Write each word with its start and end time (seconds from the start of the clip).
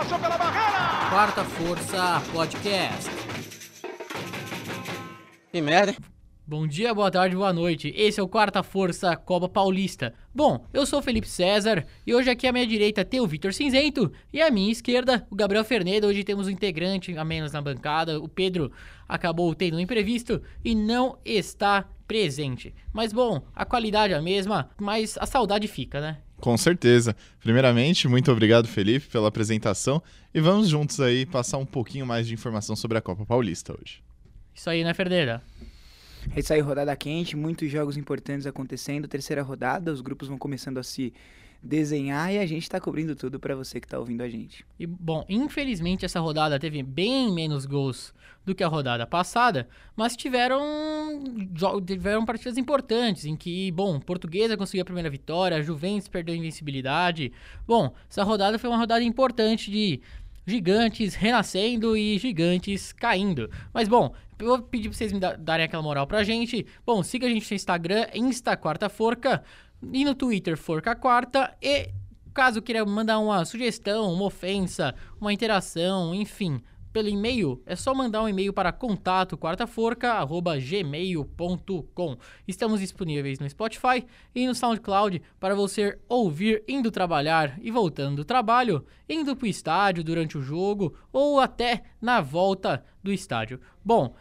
passou 0.00 0.18
pela 0.18 0.38
barreira. 0.38 1.10
Quarta 1.10 1.44
Força 1.44 2.22
Podcast. 2.32 3.10
Que 5.52 5.60
merda, 5.60 5.92
hein? 5.92 5.98
Bom 6.46 6.66
dia, 6.66 6.94
boa 6.94 7.10
tarde, 7.10 7.36
boa 7.36 7.52
noite. 7.52 7.92
Esse 7.94 8.18
é 8.18 8.22
o 8.22 8.26
Quarta 8.26 8.62
Força 8.62 9.14
Copa 9.14 9.46
Paulista. 9.46 10.14
Bom, 10.34 10.64
eu 10.72 10.86
sou 10.86 11.00
o 11.00 11.02
Felipe 11.02 11.28
César 11.28 11.86
e 12.06 12.14
hoje 12.14 12.30
aqui 12.30 12.46
à 12.46 12.52
minha 12.52 12.66
direita 12.66 13.04
tem 13.04 13.20
o 13.20 13.26
Vitor 13.26 13.52
Cinzento 13.52 14.10
e 14.32 14.40
à 14.40 14.50
minha 14.50 14.72
esquerda 14.72 15.26
o 15.30 15.36
Gabriel 15.36 15.64
Ferneda. 15.64 16.06
Hoje 16.06 16.24
temos 16.24 16.46
um 16.46 16.50
integrante 16.50 17.14
a 17.18 17.22
menos 17.22 17.52
na 17.52 17.60
bancada. 17.60 18.18
O 18.18 18.26
Pedro 18.26 18.72
acabou 19.06 19.54
tendo 19.54 19.76
um 19.76 19.80
imprevisto 19.80 20.40
e 20.64 20.74
não 20.74 21.18
está 21.26 21.84
presente. 22.08 22.74
Mas 22.90 23.12
bom, 23.12 23.42
a 23.54 23.66
qualidade 23.66 24.14
é 24.14 24.16
a 24.16 24.22
mesma, 24.22 24.70
mas 24.80 25.18
a 25.20 25.26
saudade 25.26 25.68
fica, 25.68 26.00
né? 26.00 26.18
Com 26.40 26.56
certeza. 26.56 27.14
Primeiramente, 27.40 28.08
muito 28.08 28.32
obrigado, 28.32 28.66
Felipe, 28.66 29.06
pela 29.06 29.28
apresentação. 29.28 30.02
E 30.34 30.40
vamos 30.40 30.68
juntos 30.68 31.00
aí 31.00 31.26
passar 31.26 31.58
um 31.58 31.66
pouquinho 31.66 32.06
mais 32.06 32.26
de 32.26 32.34
informação 32.34 32.74
sobre 32.74 32.98
a 32.98 33.00
Copa 33.00 33.26
Paulista 33.26 33.74
hoje. 33.78 34.02
Isso 34.54 34.68
aí, 34.68 34.82
né, 34.82 34.94
Ferneda? 34.94 35.42
É 36.34 36.40
isso 36.40 36.52
aí, 36.52 36.60
rodada 36.60 36.94
quente, 36.96 37.36
muitos 37.36 37.70
jogos 37.70 37.96
importantes 37.96 38.46
acontecendo. 38.46 39.08
Terceira 39.08 39.42
rodada, 39.42 39.92
os 39.92 40.00
grupos 40.00 40.28
vão 40.28 40.36
começando 40.36 40.78
a 40.78 40.82
se 40.82 41.12
desenhar 41.62 42.32
e 42.32 42.38
a 42.38 42.46
gente 42.46 42.68
tá 42.68 42.80
cobrindo 42.80 43.14
tudo 43.14 43.38
para 43.38 43.54
você 43.54 43.80
que 43.80 43.86
tá 43.86 43.98
ouvindo 43.98 44.22
a 44.22 44.28
gente. 44.28 44.64
E 44.78 44.86
bom, 44.86 45.24
infelizmente 45.28 46.04
essa 46.04 46.20
rodada 46.20 46.58
teve 46.58 46.82
bem 46.82 47.32
menos 47.32 47.66
gols 47.66 48.14
do 48.44 48.54
que 48.54 48.64
a 48.64 48.68
rodada 48.68 49.06
passada, 49.06 49.68
mas 49.94 50.16
tiveram 50.16 50.60
tiveram 51.84 52.24
partidas 52.24 52.56
importantes 52.56 53.26
em 53.26 53.36
que, 53.36 53.70
bom, 53.72 54.00
Portuguesa 54.00 54.56
conseguiu 54.56 54.82
a 54.82 54.86
primeira 54.86 55.10
vitória, 55.10 55.62
Juventus 55.62 56.08
perdeu 56.08 56.34
a 56.34 56.38
invencibilidade. 56.38 57.32
Bom, 57.66 57.92
essa 58.08 58.22
rodada 58.22 58.58
foi 58.58 58.70
uma 58.70 58.78
rodada 58.78 59.04
importante 59.04 59.70
de 59.70 60.00
gigantes 60.46 61.14
renascendo 61.14 61.96
e 61.96 62.18
gigantes 62.18 62.92
caindo. 62.92 63.50
Mas 63.72 63.86
bom, 63.86 64.14
eu 64.38 64.46
vou 64.46 64.62
pedir 64.62 64.88
pra 64.88 64.96
vocês 64.96 65.12
me 65.12 65.20
darem 65.20 65.66
aquela 65.66 65.82
moral 65.82 66.06
pra 66.06 66.24
gente. 66.24 66.66
Bom, 66.84 67.02
siga 67.02 67.26
a 67.26 67.30
gente 67.30 67.48
no 67.48 67.54
Instagram, 67.54 68.06
Insta 68.14 68.56
Quarta 68.56 68.88
Forca, 68.88 69.44
e 69.92 70.04
no 70.04 70.14
Twitter 70.14 70.56
Forca 70.56 70.94
Quarta. 70.94 71.56
E 71.60 71.90
caso 72.32 72.62
queira 72.62 72.84
mandar 72.84 73.18
uma 73.18 73.44
sugestão, 73.44 74.12
uma 74.12 74.24
ofensa, 74.24 74.94
uma 75.20 75.32
interação, 75.32 76.14
enfim, 76.14 76.62
pelo 76.92 77.08
e-mail, 77.08 77.62
é 77.64 77.74
só 77.76 77.94
mandar 77.94 78.20
um 78.22 78.28
e-mail 78.28 78.52
para 78.52 78.72
contato 78.72 79.38
quartaforca@gmail.com. 79.38 82.16
Estamos 82.48 82.80
disponíveis 82.80 83.38
no 83.38 83.48
Spotify 83.48 84.04
e 84.34 84.44
no 84.46 84.54
SoundCloud 84.54 85.22
para 85.38 85.54
você 85.54 85.98
ouvir 86.08 86.64
indo 86.66 86.90
trabalhar 86.90 87.56
e 87.62 87.70
voltando 87.70 88.16
do 88.16 88.24
trabalho, 88.24 88.84
indo 89.08 89.36
para 89.36 89.46
o 89.46 89.48
estádio 89.48 90.02
durante 90.02 90.36
o 90.36 90.42
jogo 90.42 90.96
ou 91.12 91.38
até 91.38 91.84
na 92.00 92.20
volta 92.20 92.82
do 93.02 93.12
estádio. 93.12 93.60
Bom, 93.84 94.14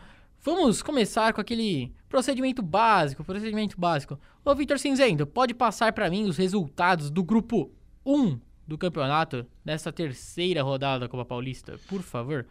vamos 0.44 0.82
começar 0.82 1.34
com 1.34 1.42
aquele 1.42 1.92
procedimento 2.08 2.62
básico, 2.62 3.23
procedimento 3.23 3.80
básico. 3.80 4.20
Ô 4.44 4.56
Vitor 4.56 4.80
Cinzento, 4.80 5.26
pode 5.26 5.54
passar 5.54 5.94
para 5.94 6.09
mim 6.09 6.26
os 6.26 6.38
resultados 6.38 7.09
do 7.09 7.23
grupo 7.23 7.72
1 8.06 8.40
do 8.68 8.78
campeonato 8.78 9.46
nessa 9.64 9.92
terceira 9.92 10.64
rodada 10.64 11.02
da 11.02 11.09
Copa 11.09 11.26
Paulista, 11.26 11.80
por 11.88 12.02
favor? 12.02 12.46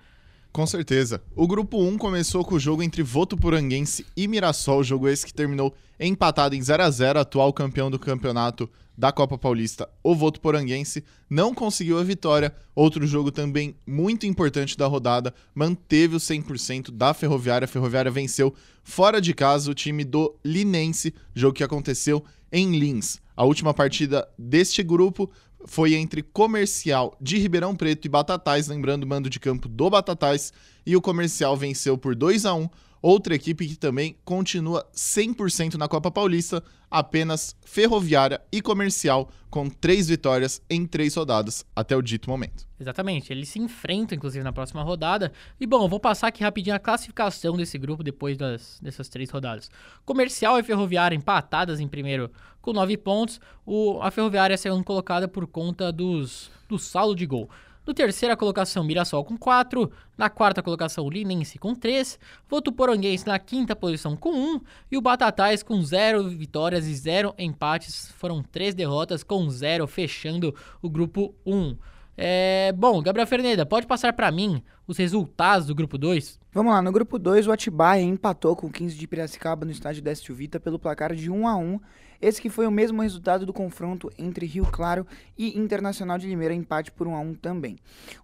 Com 0.52 0.66
certeza. 0.66 1.22
O 1.36 1.46
grupo 1.46 1.82
1 1.82 1.98
começou 1.98 2.44
com 2.44 2.54
o 2.54 2.60
jogo 2.60 2.82
entre 2.82 3.02
Votuporanguense 3.02 4.06
e 4.16 4.26
Mirassol, 4.26 4.82
jogo 4.82 5.08
esse 5.08 5.26
que 5.26 5.34
terminou 5.34 5.74
empatado 6.00 6.54
em 6.54 6.62
0 6.62 6.82
a 6.82 6.90
0 6.90 7.20
atual 7.20 7.52
campeão 7.52 7.90
do 7.90 7.98
campeonato 7.98 8.68
da 8.98 9.12
Copa 9.12 9.38
Paulista, 9.38 9.88
o 10.02 10.12
Votuporanguense, 10.12 11.04
não 11.30 11.54
conseguiu 11.54 12.00
a 12.00 12.02
vitória. 12.02 12.52
Outro 12.74 13.06
jogo 13.06 13.30
também 13.30 13.76
muito 13.86 14.26
importante 14.26 14.76
da 14.76 14.88
rodada, 14.88 15.32
manteve 15.54 16.16
o 16.16 16.18
100% 16.18 16.90
da 16.90 17.14
Ferroviária. 17.14 17.64
A 17.64 17.68
Ferroviária 17.68 18.10
venceu 18.10 18.52
fora 18.82 19.20
de 19.20 19.32
casa 19.32 19.70
o 19.70 19.74
time 19.74 20.02
do 20.02 20.34
Linense, 20.44 21.14
jogo 21.32 21.54
que 21.54 21.62
aconteceu 21.62 22.24
em 22.50 22.76
Lins. 22.76 23.20
A 23.36 23.44
última 23.44 23.72
partida 23.72 24.28
deste 24.36 24.82
grupo 24.82 25.30
foi 25.64 25.94
entre 25.94 26.20
Comercial 26.20 27.16
de 27.20 27.38
Ribeirão 27.38 27.76
Preto 27.76 28.04
e 28.04 28.08
Batatais, 28.08 28.66
lembrando 28.66 29.04
o 29.04 29.06
mando 29.06 29.30
de 29.30 29.38
campo 29.38 29.68
do 29.68 29.88
Batatais, 29.88 30.52
e 30.84 30.96
o 30.96 31.00
Comercial 31.00 31.56
venceu 31.56 31.96
por 31.96 32.16
2 32.16 32.44
a 32.46 32.54
1 32.54 32.68
Outra 33.00 33.34
equipe 33.34 33.66
que 33.66 33.76
também 33.76 34.16
continua 34.24 34.86
100% 34.94 35.74
na 35.74 35.86
Copa 35.86 36.10
Paulista, 36.10 36.62
apenas 36.90 37.54
Ferroviária 37.64 38.40
e 38.50 38.60
Comercial, 38.60 39.30
com 39.50 39.68
três 39.68 40.08
vitórias 40.08 40.60
em 40.68 40.86
três 40.86 41.14
rodadas 41.14 41.64
até 41.74 41.96
o 41.96 42.02
dito 42.02 42.28
momento. 42.28 42.66
Exatamente, 42.80 43.32
eles 43.32 43.48
se 43.48 43.58
enfrentam 43.58 44.16
inclusive 44.16 44.44
na 44.44 44.52
próxima 44.52 44.82
rodada. 44.82 45.32
E 45.60 45.66
bom, 45.66 45.84
eu 45.84 45.88
vou 45.88 46.00
passar 46.00 46.28
aqui 46.28 46.42
rapidinho 46.42 46.76
a 46.76 46.78
classificação 46.78 47.56
desse 47.56 47.78
grupo 47.78 48.02
depois 48.02 48.36
das, 48.36 48.78
dessas 48.80 49.08
três 49.08 49.30
rodadas. 49.30 49.70
Comercial 50.04 50.58
e 50.58 50.62
Ferroviária 50.62 51.16
empatadas 51.16 51.80
em 51.80 51.88
primeiro 51.88 52.30
com 52.60 52.72
nove 52.72 52.96
pontos. 52.96 53.40
O, 53.64 54.00
a 54.02 54.10
Ferroviária 54.10 54.54
é 54.54 54.56
sendo 54.56 54.82
colocada 54.84 55.26
por 55.26 55.46
conta 55.46 55.90
dos, 55.92 56.50
do 56.68 56.78
saldo 56.78 57.14
de 57.14 57.26
gol. 57.26 57.48
No 57.88 57.94
terceira 57.94 58.36
colocação, 58.36 58.84
Mirassol 58.84 59.24
com 59.24 59.34
4. 59.34 59.90
Na 60.14 60.28
quarta 60.28 60.62
colocação, 60.62 61.08
Linense 61.08 61.58
com 61.58 61.74
3. 61.74 62.18
Votuporanguense 62.46 63.26
na 63.26 63.38
quinta 63.38 63.74
posição 63.74 64.14
com 64.14 64.28
1. 64.28 64.60
E 64.92 64.98
o 64.98 65.00
Batatais 65.00 65.62
com 65.62 65.80
0 65.80 66.28
vitórias 66.28 66.86
e 66.86 66.94
0 66.94 67.34
empates. 67.38 68.12
Foram 68.18 68.42
3 68.42 68.74
derrotas 68.74 69.22
com 69.22 69.48
0, 69.48 69.86
fechando 69.86 70.54
o 70.82 70.90
grupo 70.90 71.34
1. 71.46 71.78
É, 72.14 72.74
bom, 72.76 73.00
Gabriel 73.00 73.26
Ferneda, 73.26 73.64
pode 73.64 73.86
passar 73.86 74.12
para 74.12 74.30
mim 74.30 74.62
os 74.86 74.98
resultados 74.98 75.66
do 75.66 75.74
grupo 75.74 75.96
2? 75.96 76.38
Vamos 76.52 76.74
lá, 76.74 76.82
no 76.82 76.92
grupo 76.92 77.18
2 77.18 77.46
o 77.46 77.52
Atibaia 77.52 78.02
empatou 78.02 78.54
com 78.54 78.66
o 78.66 78.70
15 78.70 78.98
de 78.98 79.06
Piracicaba 79.06 79.64
no 79.64 79.70
estádio 79.70 80.02
Décio 80.02 80.34
Vita 80.34 80.60
pelo 80.60 80.78
placar 80.78 81.14
de 81.14 81.30
1 81.30 81.48
a 81.48 81.56
1 81.56 81.80
esse 82.20 82.40
que 82.42 82.50
foi 82.50 82.66
o 82.66 82.70
mesmo 82.70 83.02
resultado 83.02 83.46
do 83.46 83.52
confronto 83.52 84.10
entre 84.18 84.44
Rio 84.44 84.66
Claro 84.66 85.06
e 85.36 85.58
Internacional 85.58 86.18
de 86.18 86.26
Limeira, 86.26 86.54
empate 86.54 86.90
por 86.90 87.06
1 87.06 87.14
a 87.14 87.20
1 87.20 87.34
também. 87.34 87.76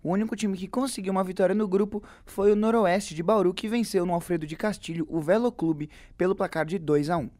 O 0.02 0.10
único 0.10 0.34
time 0.34 0.56
que 0.56 0.66
conseguiu 0.66 1.12
uma 1.12 1.22
vitória 1.22 1.54
no 1.54 1.68
grupo 1.68 2.02
foi 2.26 2.50
o 2.50 2.56
Noroeste 2.56 3.14
de 3.14 3.22
Bauru, 3.22 3.54
que 3.54 3.68
venceu 3.68 4.04
no 4.04 4.12
Alfredo 4.12 4.46
de 4.46 4.56
Castilho 4.56 5.06
o 5.08 5.20
Velo 5.20 5.52
Clube 5.52 5.88
pelo 6.16 6.34
placar 6.34 6.66
de 6.66 6.78
2 6.78 7.10
a 7.10 7.18
1. 7.18 7.30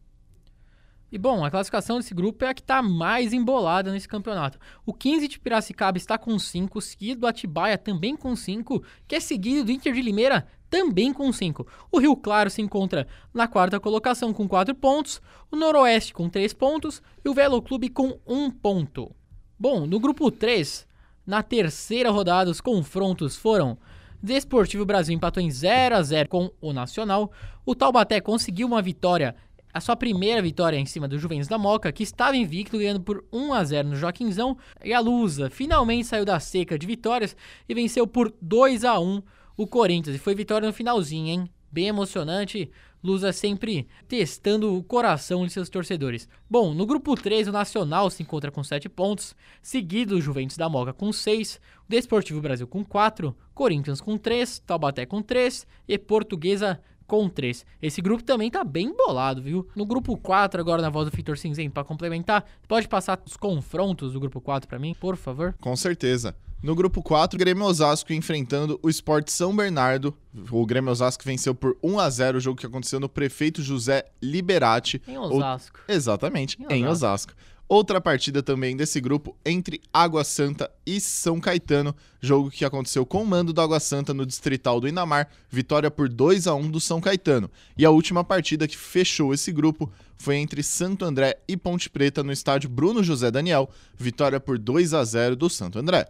E 1.15 1.19
bom, 1.19 1.45
a 1.45 1.51
classificação 1.51 1.99
desse 1.99 2.13
grupo 2.13 2.45
é 2.45 2.49
a 2.49 2.55
que 2.55 2.61
está 2.61 2.83
mais 2.83 3.33
embolada 3.33 3.93
nesse 3.93 4.09
campeonato. 4.09 4.59
O 4.85 4.93
15 4.93 5.29
de 5.29 5.39
Piracicaba 5.39 5.97
está 5.97 6.19
com 6.19 6.37
5, 6.37 6.81
seguido 6.81 7.21
do 7.21 7.27
Atibaia 7.29 7.79
também 7.79 8.17
com 8.17 8.35
5, 8.35 8.83
que 9.07 9.15
é 9.15 9.21
seguido 9.21 9.65
do 9.65 9.71
Inter 9.71 9.93
de 9.93 10.03
Limeira 10.03 10.45
também 10.75 11.13
com 11.13 11.33
5. 11.33 11.65
O 11.93 12.01
Rio 12.01 12.17
Claro 12.17 12.51
se 12.51 12.61
encontra 12.61 13.07
na 13.33 13.47
quarta 13.47 13.79
colocação 13.79 14.33
com 14.33 14.49
4 14.49 14.75
pontos, 14.75 15.23
o 15.49 15.55
Noroeste 15.55 16.13
com 16.13 16.29
3 16.29 16.53
pontos 16.53 17.01
e 17.25 17.29
o 17.29 17.33
Velo 17.33 17.63
Clube 17.63 17.89
com 17.89 18.19
1 18.27 18.51
ponto. 18.51 19.15
Bom, 19.57 19.87
no 19.87 20.01
grupo 20.01 20.33
3, 20.33 20.85
na 21.25 21.45
terceira 21.45 22.11
rodada, 22.11 22.51
os 22.51 22.61
confrontos 22.61 23.37
foram 23.37 23.79
Desportivo 24.21 24.85
Brasil 24.85 25.15
empatou 25.15 25.41
em 25.41 25.49
0 25.49 25.95
a 25.95 26.03
0 26.03 26.29
com 26.29 26.51
o 26.61 26.73
Nacional. 26.73 27.31
O 27.65 27.77
Taubaté 27.77 28.21
conseguiu 28.21 28.67
uma 28.67 28.83
vitória, 28.83 29.37
a 29.73 29.81
sua 29.81 29.95
primeira 29.95 30.43
vitória 30.43 30.77
em 30.77 30.87
cima 30.87 31.07
do 31.07 31.21
Juventus 31.21 31.47
da 31.47 31.57
Moca, 31.57 31.93
que 31.93 32.03
estava 32.03 32.37
invicto, 32.37 32.79
ganhando 32.79 33.01
por 33.01 33.25
1 33.33 33.53
a 33.53 33.63
0 33.63 33.91
no 33.91 33.95
Joaquinzão. 33.95 34.59
E 34.85 34.93
a 34.93 34.99
Lusa 34.99 35.49
finalmente 35.51 36.09
saiu 36.09 36.25
da 36.25 36.41
seca 36.41 36.77
de 36.77 36.85
vitórias 36.85 37.37
e 37.69 37.75
venceu 37.75 38.09
por 38.09 38.35
2 38.43 38.85
a 38.85 38.99
1 38.99 39.23
o 39.57 39.67
Corinthians. 39.67 40.17
E 40.17 40.19
foi 40.19 40.35
vitória 40.35 40.67
no 40.67 40.75
finalzinho, 40.75 41.29
hein? 41.29 41.51
Bem 41.71 41.89
emocionante. 41.89 42.71
Lusa 43.03 43.33
sempre 43.33 43.87
testando 44.09 44.75
o 44.75 44.83
coração 44.83 45.45
de 45.45 45.53
seus 45.53 45.69
torcedores. 45.69 46.27
Bom, 46.49 46.73
no 46.73 46.87
grupo 46.87 47.15
3, 47.15 47.49
o 47.49 47.53
Nacional 47.53 48.09
se 48.09 48.23
encontra 48.23 48.51
com 48.51 48.65
7 48.65 48.89
pontos, 48.89 49.37
seguido 49.61 50.17
o 50.17 50.21
Juventus 50.23 50.57
da 50.57 50.71
Moca 50.71 50.95
com 50.95 51.13
6, 51.13 51.61
o 51.87 51.91
Desportivo 51.91 52.41
Brasil 52.41 52.67
com 52.67 52.83
4, 52.83 53.37
Corinthians 53.53 54.01
com 54.01 54.17
3, 54.17 54.61
Taubaté 54.61 55.05
com 55.05 55.21
3 55.21 55.67
e 55.87 55.99
Portuguesa 55.99 56.81
com 57.07 57.29
3. 57.29 57.67
Esse 57.83 58.01
grupo 58.01 58.23
também 58.23 58.51
tá 58.51 58.65
bem 58.65 58.95
bolado, 58.97 59.43
viu? 59.43 59.69
No 59.77 59.85
grupo 59.85 60.17
4, 60.17 60.59
agora 60.59 60.81
na 60.81 60.89
voz 60.89 61.11
do 61.11 61.15
Vitor 61.15 61.37
Cinzento, 61.37 61.73
para 61.73 61.85
complementar, 61.85 62.45
pode 62.67 62.89
passar 62.89 63.21
os 63.27 63.37
confrontos 63.37 64.15
do 64.15 64.21
grupo 64.21 64.41
4 64.41 64.67
para 64.67 64.79
mim, 64.79 64.95
por 64.99 65.17
favor? 65.17 65.55
Com 65.61 65.77
certeza. 65.77 66.35
No 66.65 66.75
grupo 66.75 67.03
4, 67.03 67.39
Grêmio 67.39 67.63
Osasco 67.67 68.11
enfrentando 68.15 68.81
o 68.83 68.89
Sport 68.89 69.29
São 69.29 69.55
Bernardo. 69.55 70.17
O 70.51 70.65
Grêmio 70.65 70.91
Osasco 70.91 71.23
venceu 71.23 71.55
por 71.55 71.77
1 71.83 71.99
a 71.99 72.09
0 72.09 72.39
o 72.39 72.41
jogo 72.41 72.59
que 72.59 72.65
aconteceu 72.65 72.99
no 72.99 73.07
Prefeito 73.07 73.61
José 73.61 74.07
Liberati. 74.23 75.03
Em 75.07 75.19
Osasco. 75.19 75.79
O... 75.87 75.93
Exatamente, 75.93 76.57
em 76.59 76.65
Osasco. 76.65 76.75
em 76.75 76.87
Osasco. 76.87 77.33
Outra 77.69 78.01
partida 78.01 78.43
também 78.43 78.75
desse 78.75 78.99
grupo 78.99 79.37
entre 79.45 79.79
Água 79.93 80.25
Santa 80.25 80.71
e 80.87 81.03
São 81.03 81.39
Caetano, 81.39 81.95
jogo 82.19 82.51
que 82.51 82.65
aconteceu 82.65 83.05
com 83.05 83.23
o 83.23 83.27
mando 83.27 83.53
do 83.53 83.61
Água 83.61 83.79
Santa 83.79 84.15
no 84.15 84.25
Distrital 84.25 84.81
do 84.81 84.89
Inamar, 84.89 85.29
vitória 85.51 85.91
por 85.91 86.09
2 86.09 86.47
a 86.47 86.55
1 86.55 86.71
do 86.71 86.81
São 86.81 86.99
Caetano. 86.99 87.51
E 87.77 87.85
a 87.85 87.91
última 87.91 88.25
partida 88.25 88.67
que 88.67 88.79
fechou 88.79 89.35
esse 89.35 89.53
grupo 89.53 89.93
foi 90.17 90.37
entre 90.37 90.63
Santo 90.63 91.05
André 91.05 91.37
e 91.47 91.59
Ponte 91.59 91.91
Preta 91.91 92.23
no 92.23 92.33
estádio 92.33 92.71
Bruno 92.71 93.05
José 93.05 93.31
Daniel, 93.31 93.69
vitória 93.99 94.41
por 94.41 94.59
2 94.59 94.95
a 94.95 95.05
0 95.05 95.37
do 95.37 95.51
Santo 95.51 95.79
André. 95.79 96.09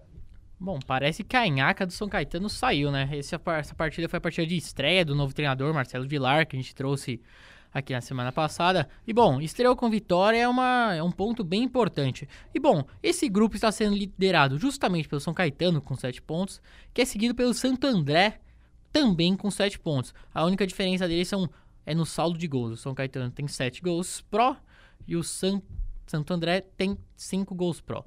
Bom, 0.64 0.78
parece 0.86 1.22
que 1.22 1.36
a 1.36 1.46
Inhaca 1.46 1.84
do 1.84 1.92
São 1.92 2.08
Caetano 2.08 2.48
saiu, 2.48 2.90
né? 2.90 3.06
Esse, 3.12 3.34
essa 3.34 3.74
partida 3.74 4.08
foi 4.08 4.16
a 4.16 4.20
partida 4.20 4.46
de 4.46 4.56
estreia 4.56 5.04
do 5.04 5.14
novo 5.14 5.34
treinador, 5.34 5.74
Marcelo 5.74 6.08
Vilar, 6.08 6.46
que 6.46 6.56
a 6.56 6.58
gente 6.58 6.74
trouxe 6.74 7.20
aqui 7.70 7.92
na 7.92 8.00
semana 8.00 8.32
passada. 8.32 8.88
E 9.06 9.12
bom, 9.12 9.42
estreou 9.42 9.76
com 9.76 9.90
vitória 9.90 10.38
é, 10.38 10.48
uma, 10.48 10.94
é 10.94 11.02
um 11.02 11.10
ponto 11.10 11.44
bem 11.44 11.62
importante. 11.62 12.26
E 12.54 12.58
bom, 12.58 12.82
esse 13.02 13.28
grupo 13.28 13.56
está 13.56 13.70
sendo 13.70 13.94
liderado 13.94 14.56
justamente 14.56 15.06
pelo 15.06 15.20
São 15.20 15.34
Caetano 15.34 15.82
com 15.82 15.94
7 15.94 16.22
pontos, 16.22 16.62
que 16.94 17.02
é 17.02 17.04
seguido 17.04 17.34
pelo 17.34 17.52
Santo 17.52 17.86
André 17.86 18.40
também 18.90 19.36
com 19.36 19.50
7 19.50 19.78
pontos. 19.78 20.14
A 20.32 20.46
única 20.46 20.66
diferença 20.66 21.06
deles 21.06 21.28
são, 21.28 21.46
é 21.84 21.94
no 21.94 22.06
saldo 22.06 22.38
de 22.38 22.48
gols. 22.48 22.72
O 22.72 22.76
São 22.78 22.94
Caetano 22.94 23.30
tem 23.30 23.46
7 23.46 23.82
gols 23.82 24.22
pró 24.30 24.56
e 25.06 25.14
o 25.14 25.22
San, 25.22 25.60
Santo 26.06 26.32
André 26.32 26.62
tem 26.62 26.96
5 27.16 27.54
gols 27.54 27.82
pró. 27.82 28.02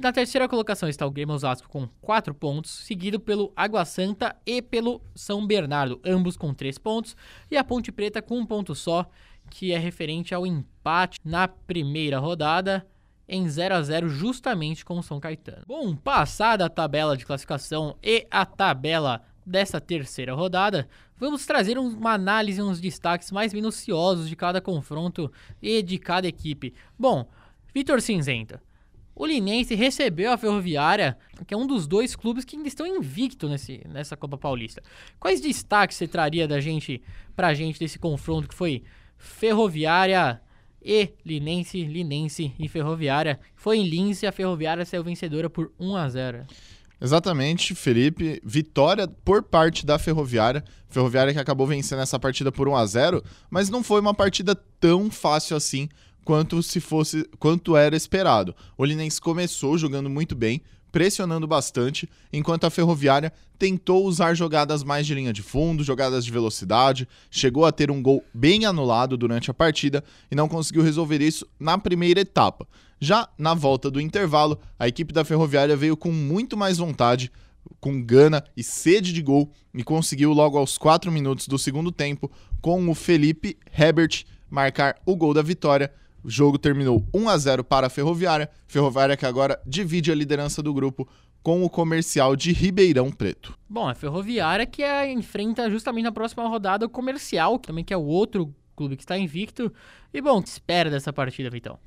Na 0.00 0.12
terceira 0.12 0.48
colocação 0.48 0.88
está 0.88 1.04
o 1.04 1.10
Grêmio 1.10 1.34
Osasco 1.34 1.68
com 1.68 1.88
4 2.00 2.32
pontos, 2.32 2.70
seguido 2.70 3.18
pelo 3.18 3.52
Água 3.56 3.84
Santa 3.84 4.36
e 4.46 4.62
pelo 4.62 5.02
São 5.16 5.44
Bernardo, 5.44 6.00
ambos 6.04 6.36
com 6.36 6.54
3 6.54 6.78
pontos, 6.78 7.16
e 7.50 7.56
a 7.56 7.64
Ponte 7.64 7.90
Preta 7.90 8.22
com 8.22 8.38
um 8.38 8.46
ponto 8.46 8.74
só, 8.74 9.04
que 9.50 9.72
é 9.72 9.78
referente 9.78 10.32
ao 10.32 10.46
empate 10.46 11.18
na 11.24 11.48
primeira 11.48 12.20
rodada 12.20 12.86
em 13.28 13.48
0 13.48 13.74
a 13.74 13.82
0 13.82 14.08
justamente 14.08 14.84
com 14.84 14.98
o 14.98 15.02
São 15.02 15.18
Caetano. 15.18 15.64
Bom, 15.66 15.96
passada 15.96 16.64
a 16.64 16.70
tabela 16.70 17.16
de 17.16 17.26
classificação 17.26 17.96
e 18.02 18.26
a 18.30 18.46
tabela 18.46 19.22
dessa 19.44 19.80
terceira 19.80 20.34
rodada, 20.34 20.88
vamos 21.16 21.44
trazer 21.46 21.78
uma 21.78 22.12
análise 22.12 22.62
uns 22.62 22.80
destaques 22.80 23.32
mais 23.32 23.52
minuciosos 23.52 24.28
de 24.28 24.36
cada 24.36 24.60
confronto 24.60 25.30
e 25.60 25.82
de 25.82 25.98
cada 25.98 26.28
equipe. 26.28 26.72
Bom, 26.98 27.28
Vitor 27.74 28.00
Cinzenta, 28.00 28.62
o 29.14 29.24
Linense 29.24 29.74
recebeu 29.74 30.32
a 30.32 30.36
Ferroviária, 30.36 31.16
que 31.46 31.54
é 31.54 31.56
um 31.56 31.66
dos 31.66 31.86
dois 31.86 32.16
clubes 32.16 32.44
que 32.44 32.56
ainda 32.56 32.68
estão 32.68 32.86
invicto 32.86 33.48
nesse, 33.48 33.80
nessa 33.88 34.16
Copa 34.16 34.36
Paulista. 34.36 34.82
Quais 35.20 35.40
destaques 35.40 35.96
você 35.96 36.08
traria 36.08 36.48
da 36.48 36.60
gente 36.60 37.00
pra 37.36 37.54
gente 37.54 37.78
desse 37.78 37.98
confronto 37.98 38.48
que 38.48 38.54
foi 38.54 38.82
Ferroviária 39.16 40.40
e 40.82 41.10
Linense, 41.24 41.84
Linense 41.84 42.52
e 42.58 42.68
Ferroviária? 42.68 43.38
Foi 43.54 43.78
em 43.78 43.88
Lince, 43.88 44.26
a 44.26 44.32
Ferroviária 44.32 44.84
saiu 44.84 45.04
vencedora 45.04 45.48
por 45.48 45.72
1 45.78 45.96
a 45.96 46.08
0. 46.08 46.46
Exatamente, 47.00 47.74
Felipe. 47.74 48.40
Vitória 48.44 49.06
por 49.06 49.42
parte 49.42 49.84
da 49.84 49.98
Ferroviária. 49.98 50.64
Ferroviária 50.88 51.32
que 51.32 51.38
acabou 51.38 51.66
vencendo 51.66 52.00
essa 52.00 52.18
partida 52.18 52.50
por 52.50 52.68
1 52.68 52.76
a 52.76 52.86
0, 52.86 53.24
mas 53.50 53.68
não 53.68 53.82
foi 53.82 54.00
uma 54.00 54.14
partida 54.14 54.54
tão 54.54 55.10
fácil 55.10 55.56
assim 55.56 55.88
quanto 56.24 56.62
se 56.62 56.80
fosse 56.80 57.28
quanto 57.38 57.76
era 57.76 57.96
esperado. 57.96 58.54
O 58.76 58.84
Linense 58.84 59.20
começou 59.20 59.76
jogando 59.76 60.08
muito 60.08 60.34
bem, 60.34 60.62
pressionando 60.90 61.46
bastante, 61.46 62.08
enquanto 62.32 62.64
a 62.64 62.70
Ferroviária 62.70 63.32
tentou 63.58 64.04
usar 64.06 64.34
jogadas 64.34 64.84
mais 64.84 65.06
de 65.06 65.14
linha 65.14 65.32
de 65.32 65.42
fundo, 65.42 65.82
jogadas 65.82 66.24
de 66.24 66.30
velocidade, 66.30 67.08
chegou 67.30 67.66
a 67.66 67.72
ter 67.72 67.90
um 67.90 68.00
gol 68.00 68.24
bem 68.32 68.64
anulado 68.64 69.16
durante 69.16 69.50
a 69.50 69.54
partida 69.54 70.04
e 70.30 70.34
não 70.34 70.48
conseguiu 70.48 70.82
resolver 70.82 71.20
isso 71.20 71.46
na 71.58 71.76
primeira 71.76 72.20
etapa. 72.20 72.66
Já 73.00 73.28
na 73.36 73.54
volta 73.54 73.90
do 73.90 74.00
intervalo, 74.00 74.58
a 74.78 74.86
equipe 74.86 75.12
da 75.12 75.24
Ferroviária 75.24 75.76
veio 75.76 75.96
com 75.96 76.12
muito 76.12 76.56
mais 76.56 76.78
vontade, 76.78 77.30
com 77.80 78.00
gana 78.00 78.44
e 78.56 78.62
sede 78.62 79.12
de 79.12 79.20
gol 79.20 79.50
e 79.74 79.82
conseguiu 79.82 80.32
logo 80.32 80.56
aos 80.56 80.78
4 80.78 81.10
minutos 81.10 81.48
do 81.48 81.58
segundo 81.58 81.90
tempo 81.90 82.30
com 82.60 82.88
o 82.88 82.94
Felipe 82.94 83.58
Herbert 83.76 84.24
marcar 84.48 84.96
o 85.04 85.16
gol 85.16 85.34
da 85.34 85.42
vitória 85.42 85.92
o 86.24 86.30
jogo 86.30 86.58
terminou 86.58 87.06
1 87.12 87.28
a 87.28 87.36
0 87.36 87.62
para 87.62 87.86
a 87.86 87.90
Ferroviária. 87.90 88.50
Ferroviária 88.66 89.16
que 89.16 89.26
agora 89.26 89.60
divide 89.66 90.10
a 90.10 90.14
liderança 90.14 90.62
do 90.62 90.72
grupo 90.72 91.06
com 91.42 91.62
o 91.62 91.68
comercial 91.68 92.34
de 92.34 92.52
Ribeirão 92.52 93.12
Preto. 93.12 93.56
Bom, 93.68 93.86
a 93.86 93.94
Ferroviária 93.94 94.64
que 94.64 94.82
é, 94.82 95.12
enfrenta 95.12 95.68
justamente 95.68 96.04
na 96.04 96.12
próxima 96.12 96.48
rodada 96.48 96.86
o 96.86 96.88
comercial, 96.88 97.58
também 97.58 97.84
que 97.84 97.92
é 97.92 97.96
o 97.96 98.04
outro 98.04 98.54
clube 98.74 98.96
que 98.96 99.02
está 99.02 99.18
invicto. 99.18 99.70
E 100.12 100.22
bom, 100.22 100.42
que 100.42 100.48
espera 100.48 100.88
dessa 100.88 101.12
partida, 101.12 101.50
Vitão? 101.50 101.78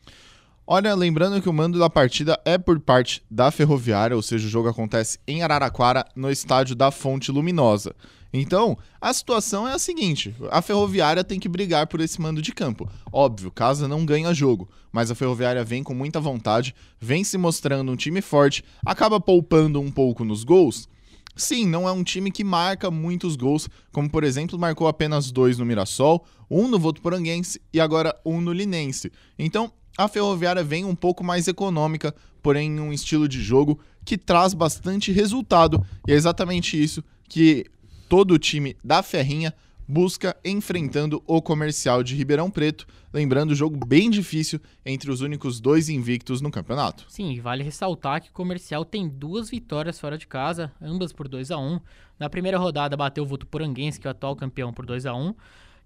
Olha, 0.70 0.94
lembrando 0.94 1.42
que 1.42 1.48
o 1.48 1.54
mando 1.54 1.80
da 1.80 1.90
partida 1.90 2.38
é 2.44 2.58
por 2.58 2.78
parte 2.78 3.24
da 3.32 3.50
Ferroviária, 3.50 4.18
ou 4.18 4.22
seja, 4.22 4.46
o 4.46 4.50
jogo 4.50 4.68
acontece 4.68 5.18
em 5.26 5.42
Araraquara, 5.42 6.06
no 6.14 6.30
estádio 6.30 6.76
da 6.76 6.92
Fonte 6.92 7.32
Luminosa. 7.32 7.96
Então, 8.34 8.78
a 9.00 9.14
situação 9.14 9.66
é 9.66 9.72
a 9.72 9.80
seguinte: 9.80 10.36
a 10.52 10.62
Ferroviária 10.62 11.24
tem 11.24 11.40
que 11.40 11.48
brigar 11.48 11.88
por 11.88 12.02
esse 12.02 12.20
mando 12.20 12.42
de 12.42 12.52
campo. 12.52 12.86
Óbvio, 13.14 13.50
Casa 13.50 13.88
não 13.88 14.06
ganha 14.06 14.34
jogo, 14.34 14.70
mas 14.92 15.10
a 15.10 15.16
Ferroviária 15.16 15.64
vem 15.64 15.82
com 15.82 15.94
muita 15.94 16.20
vontade, 16.20 16.76
vem 17.00 17.24
se 17.24 17.38
mostrando 17.38 17.90
um 17.90 17.96
time 17.96 18.22
forte, 18.22 18.62
acaba 18.86 19.22
poupando 19.22 19.80
um 19.80 19.90
pouco 19.90 20.26
nos 20.26 20.44
gols. 20.44 20.90
Sim, 21.34 21.66
não 21.66 21.88
é 21.88 21.94
um 21.94 22.04
time 22.04 22.30
que 22.30 22.44
marca 22.44 22.92
muitos 22.92 23.38
gols, 23.38 23.70
como 23.94 24.10
por 24.10 24.26
exemplo 24.26 24.60
marcou 24.60 24.90
apenas 24.90 25.32
dois 25.32 25.58
no 25.58 25.66
Mirassol, 25.66 26.26
um 26.52 26.68
no 26.68 26.78
Votuporanguense 26.78 27.62
e 27.72 27.80
agora 27.80 28.14
um 28.26 28.42
no 28.42 28.52
Linense. 28.52 29.14
Então, 29.40 29.72
a 29.98 30.08
Ferroviária 30.08 30.64
vem 30.64 30.86
um 30.86 30.96
pouco 30.96 31.24
mais 31.24 31.48
econômica, 31.48 32.14
porém 32.42 32.80
um 32.80 32.94
estilo 32.94 33.28
de 33.28 33.42
jogo 33.42 33.80
que 34.06 34.18
traz 34.18 34.54
bastante 34.54 35.12
resultado, 35.12 35.84
e 36.08 36.12
é 36.12 36.16
exatamente 36.16 36.82
isso 36.82 37.04
que 37.28 37.66
todo 38.08 38.36
o 38.36 38.40
time 38.40 38.78
da 38.84 39.02
Ferrinha 39.02 39.54
busca 39.88 40.36
enfrentando 40.44 41.24
o 41.26 41.42
comercial 41.42 42.04
de 42.04 42.14
Ribeirão 42.14 42.52
Preto. 42.52 42.86
Lembrando, 43.14 43.52
o 43.52 43.56
jogo 43.56 43.86
bem 43.86 44.10
difícil 44.10 44.60
entre 44.86 45.10
os 45.10 45.22
únicos 45.22 45.62
dois 45.62 45.88
invictos 45.88 46.42
no 46.42 46.52
campeonato. 46.52 47.06
Sim, 47.08 47.40
vale 47.40 47.64
ressaltar 47.64 48.22
que 48.22 48.30
o 48.30 48.34
comercial 48.34 48.84
tem 48.84 49.08
duas 49.08 49.50
vitórias 49.50 50.00
fora 50.00 50.18
de 50.18 50.28
casa, 50.28 50.72
ambas 50.82 51.14
por 51.14 51.28
2 51.28 51.52
a 51.52 51.58
1 51.58 51.80
Na 52.20 52.30
primeira 52.30 52.58
rodada 52.58 52.98
bateu 52.98 53.24
o 53.24 53.28
Votuporanguense, 53.28 54.00
que 54.00 54.08
é 54.08 54.10
o 54.10 54.12
atual 54.12 54.36
campeão, 54.36 54.74
por 54.74 54.86
2 54.86 55.06
a 55.06 55.16
1 55.16 55.34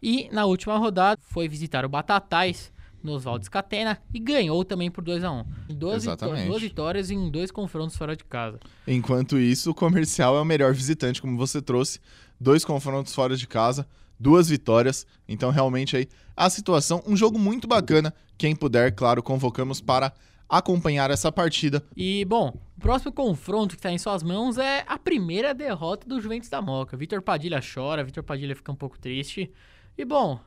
E 0.01 0.29
na 0.31 0.45
última 0.45 0.77
rodada 0.77 1.21
foi 1.21 1.47
visitar 1.47 1.85
o 1.85 1.89
Batatais 1.89 2.71
no 3.03 3.13
Oswaldo 3.13 3.45
Scatena 3.45 3.97
e 4.13 4.19
ganhou 4.19 4.63
também 4.63 4.89
por 4.89 5.03
2 5.03 5.23
a 5.23 5.31
1 5.31 5.45
duas, 5.69 6.03
Exatamente. 6.03 6.47
duas 6.47 6.61
vitórias 6.61 7.11
em 7.11 7.29
dois 7.29 7.51
confrontos 7.51 7.95
fora 7.97 8.15
de 8.15 8.23
casa. 8.23 8.59
Enquanto 8.87 9.37
isso, 9.37 9.71
o 9.71 9.73
comercial 9.73 10.35
é 10.37 10.41
o 10.41 10.45
melhor 10.45 10.73
visitante, 10.73 11.21
como 11.21 11.37
você 11.37 11.61
trouxe. 11.61 11.99
Dois 12.39 12.65
confrontos 12.65 13.13
fora 13.13 13.35
de 13.35 13.47
casa, 13.47 13.87
duas 14.19 14.49
vitórias. 14.49 15.05
Então, 15.27 15.49
realmente 15.51 15.95
aí 15.95 16.07
a 16.35 16.49
situação, 16.49 17.03
um 17.05 17.15
jogo 17.15 17.37
muito 17.37 17.67
bacana. 17.67 18.13
Quem 18.37 18.55
puder, 18.55 18.91
claro, 18.93 19.21
convocamos 19.21 19.79
para 19.81 20.13
acompanhar 20.49 21.09
essa 21.09 21.31
partida. 21.31 21.83
E, 21.95 22.25
bom, 22.25 22.53
o 22.77 22.81
próximo 22.81 23.11
confronto 23.11 23.75
que 23.75 23.79
está 23.79 23.91
em 23.91 23.97
suas 23.97 24.21
mãos 24.21 24.57
é 24.57 24.83
a 24.85 24.97
primeira 24.97 25.53
derrota 25.53 26.07
do 26.07 26.19
Juventus 26.19 26.49
da 26.49 26.61
Moca. 26.61 26.97
Vitor 26.97 27.21
Padilha 27.21 27.61
chora, 27.61 28.03
Vitor 28.03 28.23
Padilha 28.23 28.55
fica 28.55 28.71
um 28.71 28.75
pouco 28.75 28.99
triste. 28.99 29.51
E, 29.97 30.03
bom, 30.03 30.39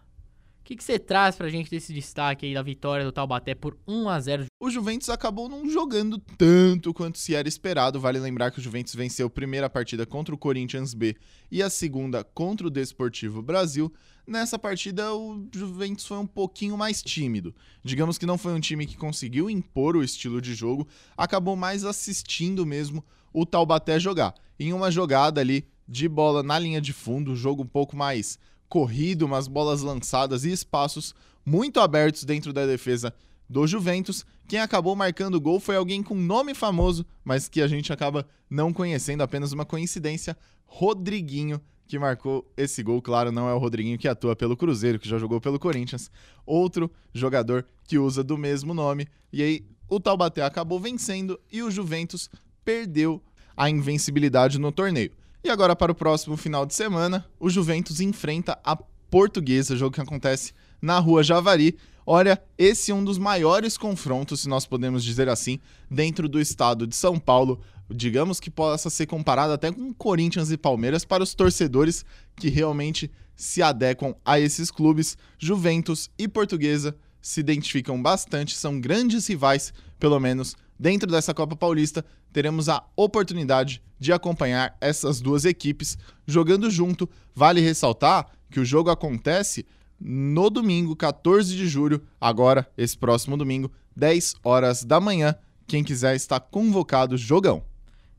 o 0.64 0.66
que, 0.66 0.82
você 0.82 0.98
traz 0.98 1.36
pra 1.36 1.50
gente 1.50 1.70
desse 1.70 1.92
destaque 1.92 2.46
aí 2.46 2.54
da 2.54 2.62
vitória 2.62 3.04
do 3.04 3.12
Taubaté 3.12 3.54
por 3.54 3.76
1 3.86 4.08
a 4.08 4.18
0 4.18 4.46
O 4.58 4.70
Juventus 4.70 5.10
acabou 5.10 5.46
não 5.46 5.68
jogando 5.68 6.16
tanto 6.18 6.94
quanto 6.94 7.18
se 7.18 7.34
era 7.34 7.46
esperado. 7.46 8.00
Vale 8.00 8.18
lembrar 8.18 8.50
que 8.50 8.60
o 8.60 8.62
Juventus 8.62 8.94
venceu 8.94 9.26
a 9.26 9.30
primeira 9.30 9.68
partida 9.68 10.06
contra 10.06 10.34
o 10.34 10.38
Corinthians 10.38 10.94
B 10.94 11.16
e 11.50 11.62
a 11.62 11.68
segunda 11.68 12.24
contra 12.24 12.66
o 12.66 12.70
Desportivo 12.70 13.42
Brasil. 13.42 13.92
Nessa 14.26 14.58
partida, 14.58 15.14
o 15.14 15.46
Juventus 15.54 16.06
foi 16.06 16.16
um 16.16 16.26
pouquinho 16.26 16.78
mais 16.78 17.02
tímido. 17.02 17.54
Digamos 17.84 18.16
que 18.16 18.24
não 18.24 18.38
foi 18.38 18.54
um 18.54 18.60
time 18.60 18.86
que 18.86 18.96
conseguiu 18.96 19.50
impor 19.50 19.94
o 19.96 20.02
estilo 20.02 20.40
de 20.40 20.54
jogo, 20.54 20.88
acabou 21.14 21.56
mais 21.56 21.84
assistindo 21.84 22.64
mesmo 22.64 23.04
o 23.34 23.44
Taubaté 23.44 24.00
jogar. 24.00 24.32
Em 24.58 24.72
uma 24.72 24.90
jogada 24.90 25.42
ali 25.42 25.68
de 25.86 26.08
bola 26.08 26.42
na 26.42 26.58
linha 26.58 26.80
de 26.80 26.94
fundo, 26.94 27.36
jogo 27.36 27.64
um 27.64 27.66
pouco 27.66 27.94
mais 27.94 28.38
corrido, 28.68 29.26
umas 29.26 29.48
bolas 29.48 29.82
lançadas 29.82 30.44
e 30.44 30.52
espaços 30.52 31.14
muito 31.44 31.80
abertos 31.80 32.24
dentro 32.24 32.52
da 32.52 32.66
defesa 32.66 33.12
do 33.48 33.66
Juventus. 33.66 34.24
Quem 34.48 34.58
acabou 34.58 34.96
marcando 34.96 35.36
o 35.36 35.40
gol 35.40 35.60
foi 35.60 35.76
alguém 35.76 36.02
com 36.02 36.14
nome 36.14 36.54
famoso, 36.54 37.04
mas 37.24 37.48
que 37.48 37.60
a 37.60 37.68
gente 37.68 37.92
acaba 37.92 38.26
não 38.48 38.72
conhecendo, 38.72 39.22
apenas 39.22 39.52
uma 39.52 39.64
coincidência. 39.64 40.36
Rodriguinho, 40.66 41.60
que 41.86 41.98
marcou 41.98 42.50
esse 42.56 42.82
gol. 42.82 43.00
Claro, 43.00 43.30
não 43.30 43.48
é 43.48 43.54
o 43.54 43.58
Rodriguinho 43.58 43.98
que 43.98 44.08
atua 44.08 44.34
pelo 44.34 44.56
Cruzeiro, 44.56 44.98
que 44.98 45.08
já 45.08 45.18
jogou 45.18 45.40
pelo 45.40 45.58
Corinthians. 45.58 46.10
Outro 46.46 46.90
jogador 47.12 47.66
que 47.86 47.98
usa 47.98 48.24
do 48.24 48.36
mesmo 48.36 48.74
nome. 48.74 49.06
E 49.32 49.42
aí 49.42 49.64
o 49.88 50.00
Taubaté 50.00 50.42
acabou 50.42 50.80
vencendo 50.80 51.38
e 51.52 51.62
o 51.62 51.70
Juventus 51.70 52.30
perdeu 52.64 53.22
a 53.56 53.68
invencibilidade 53.70 54.58
no 54.58 54.72
torneio. 54.72 55.12
E 55.44 55.50
agora 55.50 55.76
para 55.76 55.92
o 55.92 55.94
próximo 55.94 56.38
final 56.38 56.64
de 56.64 56.74
semana, 56.74 57.26
o 57.38 57.50
Juventus 57.50 58.00
enfrenta 58.00 58.58
a 58.64 58.74
Portuguesa, 58.74 59.76
jogo 59.76 59.94
que 59.94 60.00
acontece 60.00 60.54
na 60.80 60.98
Rua 60.98 61.22
Javari. 61.22 61.76
Olha, 62.06 62.42
esse 62.56 62.90
é 62.90 62.94
um 62.94 63.04
dos 63.04 63.18
maiores 63.18 63.76
confrontos, 63.76 64.40
se 64.40 64.48
nós 64.48 64.64
podemos 64.64 65.04
dizer 65.04 65.28
assim, 65.28 65.60
dentro 65.90 66.30
do 66.30 66.40
estado 66.40 66.86
de 66.86 66.96
São 66.96 67.18
Paulo. 67.18 67.60
Digamos 67.90 68.40
que 68.40 68.50
possa 68.50 68.88
ser 68.88 69.04
comparado 69.04 69.52
até 69.52 69.70
com 69.70 69.92
Corinthians 69.92 70.50
e 70.50 70.56
Palmeiras 70.56 71.04
para 71.04 71.22
os 71.22 71.34
torcedores 71.34 72.06
que 72.36 72.48
realmente 72.48 73.10
se 73.36 73.62
adequam 73.62 74.14
a 74.24 74.40
esses 74.40 74.70
clubes. 74.70 75.18
Juventus 75.38 76.08
e 76.16 76.26
Portuguesa 76.26 76.96
se 77.20 77.40
identificam 77.40 78.02
bastante, 78.02 78.56
são 78.56 78.80
grandes 78.80 79.26
rivais, 79.26 79.74
pelo 80.00 80.18
menos 80.18 80.56
dentro 80.78 81.10
dessa 81.10 81.34
Copa 81.34 81.56
Paulista, 81.56 82.04
teremos 82.32 82.68
a 82.68 82.84
oportunidade 82.96 83.82
de 83.98 84.12
acompanhar 84.12 84.76
essas 84.80 85.20
duas 85.20 85.44
equipes 85.44 85.96
jogando 86.26 86.70
junto. 86.70 87.08
Vale 87.34 87.60
ressaltar 87.60 88.30
que 88.50 88.60
o 88.60 88.64
jogo 88.64 88.90
acontece 88.90 89.64
no 90.00 90.50
domingo, 90.50 90.94
14 90.94 91.56
de 91.56 91.66
julho, 91.66 92.02
agora, 92.20 92.70
esse 92.76 92.96
próximo 92.98 93.36
domingo, 93.36 93.70
10 93.96 94.36
horas 94.44 94.84
da 94.84 95.00
manhã. 95.00 95.34
Quem 95.66 95.82
quiser 95.82 96.14
está 96.14 96.38
convocado, 96.38 97.16
jogão. 97.16 97.64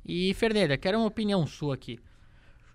E, 0.06 0.34
Fernanda, 0.34 0.78
quero 0.78 0.98
uma 0.98 1.08
opinião 1.08 1.46
sua 1.46 1.76
aqui. 1.76 2.00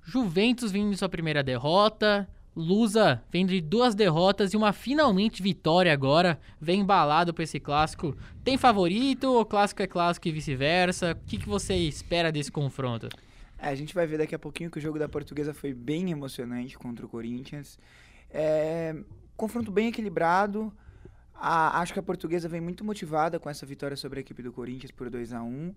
Juventus 0.02 0.70
vindo 0.70 0.90
de 0.90 0.96
sua 0.96 1.08
primeira 1.08 1.42
derrota, 1.42 2.28
Lusa 2.54 3.22
vem 3.30 3.46
de 3.46 3.60
duas 3.60 3.94
derrotas 3.94 4.52
e 4.52 4.56
uma 4.56 4.72
finalmente 4.72 5.42
vitória 5.42 5.92
agora. 5.92 6.38
Vem 6.60 6.80
embalado 6.80 7.32
para 7.32 7.44
esse 7.44 7.60
clássico. 7.60 8.16
Tem 8.42 8.58
favorito 8.58 9.24
ou 9.24 9.44
clássico 9.44 9.82
é 9.82 9.86
clássico 9.86 10.26
e 10.28 10.32
vice-versa? 10.32 11.12
O 11.12 11.26
que, 11.26 11.38
que 11.38 11.48
você 11.48 11.74
espera 11.74 12.32
desse 12.32 12.50
confronto? 12.50 13.08
É, 13.58 13.68
a 13.68 13.74
gente 13.74 13.94
vai 13.94 14.06
ver 14.06 14.18
daqui 14.18 14.34
a 14.34 14.38
pouquinho 14.38 14.70
que 14.70 14.78
o 14.78 14.80
jogo 14.80 14.98
da 14.98 15.08
Portuguesa 15.08 15.54
foi 15.54 15.72
bem 15.72 16.10
emocionante 16.10 16.76
contra 16.76 17.06
o 17.06 17.08
Corinthians. 17.08 17.78
É, 18.30 18.96
confronto 19.36 19.70
bem 19.70 19.88
equilibrado. 19.88 20.72
A, 21.34 21.80
acho 21.80 21.92
que 21.92 21.98
a 21.98 22.02
Portuguesa 22.02 22.48
vem 22.48 22.60
muito 22.60 22.84
motivada 22.84 23.38
com 23.38 23.48
essa 23.48 23.64
vitória 23.64 23.96
sobre 23.96 24.18
a 24.18 24.22
equipe 24.22 24.42
do 24.42 24.52
Corinthians 24.52 24.90
por 24.90 25.08
2 25.08 25.32
a 25.32 25.42
1 25.42 25.74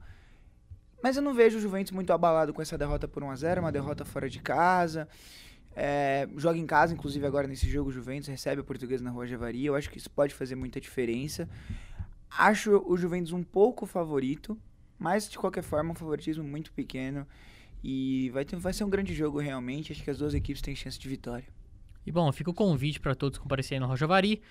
Mas 1.01 1.15
eu 1.15 1.23
não 1.23 1.33
vejo 1.33 1.57
o 1.57 1.61
Juventus 1.61 1.91
muito 1.91 2.11
abalado 2.11 2.53
com 2.53 2.61
essa 2.61 2.77
derrota 2.77 3.07
por 3.07 3.23
1 3.23 3.31
a 3.31 3.35
0 3.35 3.61
uma 3.61 3.71
derrota 3.71 4.03
fora 4.03 4.29
de 4.29 4.39
casa. 4.39 5.07
É, 5.75 6.27
joga 6.37 6.57
em 6.57 6.65
casa, 6.65 6.93
inclusive 6.93 7.25
agora 7.25 7.47
nesse 7.47 7.69
jogo 7.69 7.89
o 7.89 7.93
Juventus 7.93 8.27
recebe 8.27 8.61
a 8.61 8.63
Portuguesa 8.63 9.03
na 9.03 9.09
Rua 9.09 9.25
Javari. 9.25 9.65
Eu 9.65 9.75
acho 9.75 9.89
que 9.89 9.97
isso 9.97 10.09
pode 10.09 10.33
fazer 10.33 10.55
muita 10.55 10.79
diferença. 10.79 11.49
Acho 12.29 12.83
o 12.85 12.97
Juventus 12.97 13.31
um 13.31 13.43
pouco 13.43 13.85
favorito, 13.85 14.57
mas 14.97 15.29
de 15.29 15.37
qualquer 15.37 15.63
forma 15.63 15.91
um 15.91 15.95
favoritismo 15.95 16.43
muito 16.43 16.71
pequeno. 16.71 17.27
E 17.83 18.29
vai, 18.29 18.45
ter, 18.45 18.55
vai 18.55 18.71
ser 18.71 18.83
um 18.83 18.89
grande 18.89 19.13
jogo 19.13 19.39
realmente. 19.39 19.91
Acho 19.91 20.03
que 20.03 20.09
as 20.09 20.17
duas 20.17 20.33
equipes 20.33 20.61
têm 20.61 20.75
chance 20.75 20.97
de 20.97 21.09
vitória. 21.09 21.47
E 22.05 22.11
bom, 22.11 22.31
fica 22.31 22.49
o 22.49 22.53
convite 22.53 22.99
para 22.99 23.15
todos 23.15 23.39
comparecerem 23.39 23.79
no 23.79 23.87
Rojavari. 23.87 24.41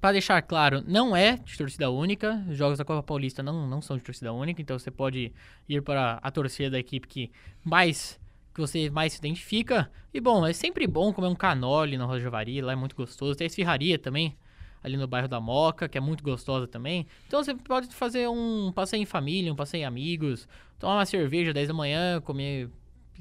Para 0.00 0.12
deixar 0.12 0.40
claro, 0.40 0.82
não 0.86 1.14
é 1.14 1.36
de 1.36 1.56
torcida 1.58 1.90
única. 1.90 2.42
Os 2.48 2.56
jogos 2.56 2.78
da 2.78 2.84
Copa 2.84 3.02
Paulista 3.02 3.42
não, 3.42 3.66
não 3.66 3.82
são 3.82 3.98
de 3.98 4.02
torcida 4.02 4.32
única, 4.32 4.62
então 4.62 4.78
você 4.78 4.90
pode 4.90 5.32
ir 5.68 5.82
para 5.82 6.18
a 6.22 6.30
torcida 6.30 6.70
da 6.70 6.78
equipe 6.78 7.06
que 7.06 7.30
mais 7.62 8.18
que 8.54 8.60
você 8.60 8.90
mais 8.90 9.12
se 9.12 9.18
identifica. 9.18 9.90
E 10.12 10.20
bom, 10.20 10.46
é 10.46 10.52
sempre 10.52 10.86
bom 10.86 11.12
comer 11.12 11.28
um 11.28 11.34
canole 11.34 11.96
na 11.96 12.04
Rojavari, 12.04 12.60
lá 12.60 12.72
é 12.72 12.76
muito 12.76 12.96
gostoso. 12.96 13.36
Tem 13.36 13.44
a 13.44 13.46
esfirraria 13.46 13.98
também, 13.98 14.36
ali 14.82 14.96
no 14.96 15.06
bairro 15.06 15.28
da 15.28 15.40
Moca, 15.40 15.88
que 15.88 15.98
é 15.98 16.00
muito 16.00 16.22
gostosa 16.24 16.66
também. 16.66 17.06
Então 17.26 17.42
você 17.42 17.54
pode 17.54 17.94
fazer 17.94 18.28
um 18.28 18.72
passeio 18.72 19.02
em 19.02 19.06
família, 19.06 19.52
um 19.52 19.56
passeio 19.56 19.82
em 19.82 19.84
amigos, 19.84 20.48
tomar 20.78 20.94
uma 20.94 21.06
cerveja 21.06 21.52
10 21.52 21.68
da 21.68 21.74
manhã, 21.74 22.20
comer 22.20 22.70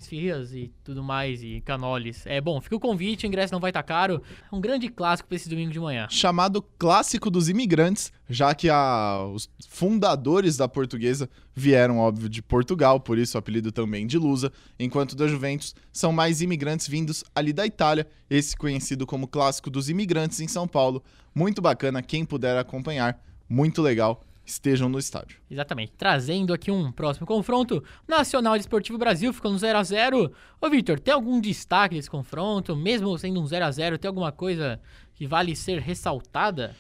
esfirras 0.04 0.54
e 0.54 0.72
tudo 0.84 1.04
mais, 1.04 1.44
e 1.44 1.62
canoles. 1.62 2.26
É 2.26 2.40
bom, 2.42 2.60
fica 2.60 2.76
o 2.76 2.80
convite, 2.80 3.26
o 3.26 3.28
ingresso 3.28 3.54
não 3.54 3.60
vai 3.60 3.70
estar 3.70 3.84
tá 3.84 3.88
caro. 3.88 4.22
É 4.52 4.56
um 4.56 4.62
grande 4.62 4.90
clássico 4.90 5.28
para 5.28 5.36
esse 5.36 5.50
domingo 5.50 5.72
de 5.72 5.80
manhã. 5.80 6.08
Chamado 6.10 6.62
Clássico 6.78 7.30
dos 7.30 7.50
Imigrantes, 7.50 8.12
já 8.30 8.54
que 8.54 8.70
a, 8.70 9.24
os 9.34 9.50
fundadores 9.68 10.58
da 10.58 10.68
portuguesa 10.68 11.30
vieram, 11.56 11.98
óbvio, 11.98 12.30
de 12.30 12.42
Portugal, 12.42 13.00
por 13.00 13.18
isso 13.18 13.38
o 13.38 13.40
apelido 13.40 13.72
também 13.72 14.08
de 14.08 14.18
Lusa, 14.18 14.52
enquanto 14.80 15.16
da 15.16 15.28
Juventus 15.28 15.76
são 15.92 16.12
mais 16.12 16.42
imigrantes 16.42 16.88
vindos 16.88 17.24
ali 17.36 17.52
da 17.52 17.66
Itália, 17.66 18.08
esse 18.30 18.56
conhecido 18.56 19.06
como 19.06 19.28
Clássico 19.28 19.70
dos 19.70 19.90
Imigrantes 19.90 20.40
em 20.40 20.48
São 20.48 20.68
Paulo. 20.68 21.04
Muito 21.36 21.62
bacana, 21.62 22.02
quem 22.02 22.26
puder 22.26 22.58
acompanhar, 22.58 23.22
muito 23.50 23.82
legal 23.82 24.24
estejam 24.50 24.90
no 24.90 25.00
estádio. 25.00 25.38
Exatamente. 25.50 25.94
Trazendo 25.98 26.54
aqui 26.54 26.72
um 26.72 26.92
próximo 26.92 27.26
confronto, 27.26 27.84
Nacional 28.08 28.56
e 28.56 28.60
Esportivo 28.60 28.98
Brasil 28.98 29.32
ficou 29.32 29.52
no 29.52 29.58
0 29.58 29.78
a 29.78 29.84
0 29.84 30.32
Ô, 30.62 30.70
Victor, 30.70 31.00
tem 31.00 31.14
algum 31.14 31.40
destaque 31.40 31.96
desse 31.96 32.10
confronto? 32.10 32.76
Mesmo 32.76 33.18
sendo 33.18 33.42
um 33.42 33.48
0 33.48 33.66
a 33.66 33.72
0 33.72 33.98
tem 33.98 34.08
alguma 34.08 34.32
coisa 34.32 34.80
que 35.16 35.28
vale 35.28 35.56
ser 35.56 35.80
ressaltada? 35.80 36.76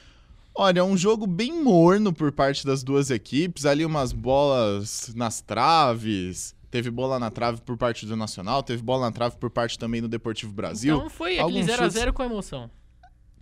Olha, 0.54 0.84
um 0.84 0.98
jogo 0.98 1.26
bem 1.26 1.64
morno 1.64 2.12
por 2.12 2.32
parte 2.32 2.66
das 2.66 2.84
duas 2.84 3.10
equipes. 3.10 3.66
Ali 3.66 3.86
umas 3.86 4.12
bolas 4.12 5.14
nas 5.16 5.42
traves. 5.42 6.56
Teve 6.70 6.92
bola 6.92 7.18
na 7.18 7.32
trave 7.32 7.62
por 7.62 7.78
parte 7.78 8.06
do 8.06 8.16
Nacional, 8.16 8.62
teve 8.62 8.84
bola 8.84 9.08
na 9.08 9.12
trave 9.12 9.38
por 9.38 9.50
parte 9.50 9.80
também 9.80 10.02
do 10.02 10.08
Deportivo 10.08 10.54
Brasil. 10.54 10.98
Então 10.98 11.10
foi 11.10 11.40
aquele 11.40 11.64
0x0 11.64 11.78
chutes... 11.78 12.12
com 12.12 12.24
emoção 12.24 12.70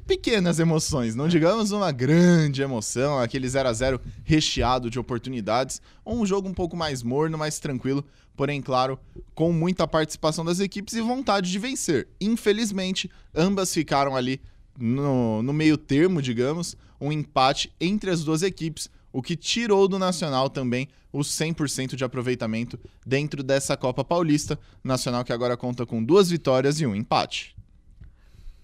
pequenas 0.07 0.57
emoções, 0.57 1.13
não 1.13 1.27
digamos 1.27 1.71
uma 1.71 1.91
grande 1.91 2.61
emoção, 2.61 3.19
aquele 3.19 3.47
0 3.47 3.67
a 3.67 3.73
0 3.73 4.01
recheado 4.23 4.89
de 4.89 4.97
oportunidades, 4.97 5.81
ou 6.05 6.21
um 6.21 6.25
jogo 6.25 6.47
um 6.47 6.53
pouco 6.53 6.77
mais 6.77 7.03
morno, 7.03 7.37
mais 7.37 7.59
tranquilo, 7.59 8.03
porém, 8.35 8.61
claro, 8.61 8.97
com 9.35 9.51
muita 9.51 9.85
participação 9.85 10.45
das 10.45 10.61
equipes 10.61 10.93
e 10.93 11.01
vontade 11.01 11.51
de 11.51 11.59
vencer. 11.59 12.07
Infelizmente, 12.21 13.11
ambas 13.35 13.73
ficaram 13.73 14.15
ali 14.15 14.39
no, 14.79 15.43
no 15.43 15.51
meio 15.51 15.77
termo, 15.77 16.21
digamos, 16.21 16.77
um 17.01 17.11
empate 17.11 17.73
entre 17.79 18.09
as 18.09 18.23
duas 18.23 18.41
equipes, 18.43 18.89
o 19.11 19.21
que 19.21 19.35
tirou 19.35 19.87
do 19.87 19.99
Nacional 19.99 20.49
também 20.49 20.87
os 21.11 21.27
100% 21.29 21.95
de 21.95 22.03
aproveitamento 22.03 22.79
dentro 23.05 23.43
dessa 23.43 23.75
Copa 23.75 24.05
Paulista. 24.05 24.57
Nacional 24.83 25.25
que 25.25 25.33
agora 25.33 25.57
conta 25.57 25.85
com 25.85 26.03
duas 26.03 26.29
vitórias 26.29 26.79
e 26.79 26.85
um 26.85 26.95
empate. 26.95 27.55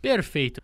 Perfeito. 0.01 0.61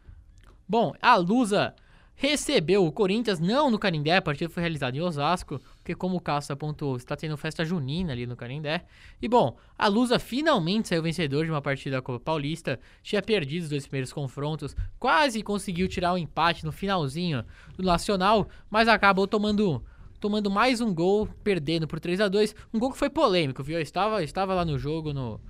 Bom, 0.69 0.93
a 1.01 1.15
Lusa 1.15 1.73
recebeu 2.13 2.85
o 2.85 2.91
Corinthians, 2.91 3.39
não 3.39 3.71
no 3.71 3.79
Canindé, 3.79 4.17
a 4.17 4.21
partida 4.21 4.51
foi 4.51 4.61
realizada 4.61 4.95
em 4.95 5.01
Osasco, 5.01 5.59
porque 5.77 5.95
como 5.95 6.15
o 6.15 6.21
Cássio 6.21 6.53
apontou, 6.53 6.95
está 6.95 7.15
tendo 7.15 7.35
festa 7.35 7.65
junina 7.65 8.13
ali 8.13 8.27
no 8.27 8.35
Canindé. 8.35 8.85
E 9.19 9.27
bom, 9.27 9.57
a 9.75 9.87
Lusa 9.87 10.19
finalmente 10.19 10.89
saiu 10.89 11.01
vencedor 11.01 11.43
de 11.43 11.49
uma 11.49 11.59
partida 11.59 11.95
da 11.95 12.03
Copa 12.03 12.19
Paulista, 12.19 12.79
tinha 13.01 13.19
perdido 13.19 13.63
os 13.63 13.69
dois 13.69 13.87
primeiros 13.87 14.13
confrontos, 14.13 14.75
quase 14.99 15.41
conseguiu 15.41 15.87
tirar 15.87 16.11
o 16.11 16.15
um 16.15 16.19
empate 16.19 16.63
no 16.63 16.71
finalzinho 16.71 17.43
do 17.75 17.81
Nacional, 17.81 18.47
mas 18.69 18.87
acabou 18.87 19.25
tomando 19.25 19.83
tomando 20.19 20.51
mais 20.51 20.81
um 20.81 20.93
gol, 20.93 21.27
perdendo 21.43 21.87
por 21.87 21.99
3 21.99 22.21
a 22.21 22.27
2 22.27 22.53
Um 22.71 22.77
gol 22.77 22.91
que 22.91 22.97
foi 22.97 23.09
polêmico, 23.09 23.63
viu? 23.63 23.77
Eu 23.77 23.81
estava, 23.81 24.21
estava 24.21 24.53
lá 24.53 24.65
no 24.65 24.77
jogo 24.77 25.13
no, 25.13 25.41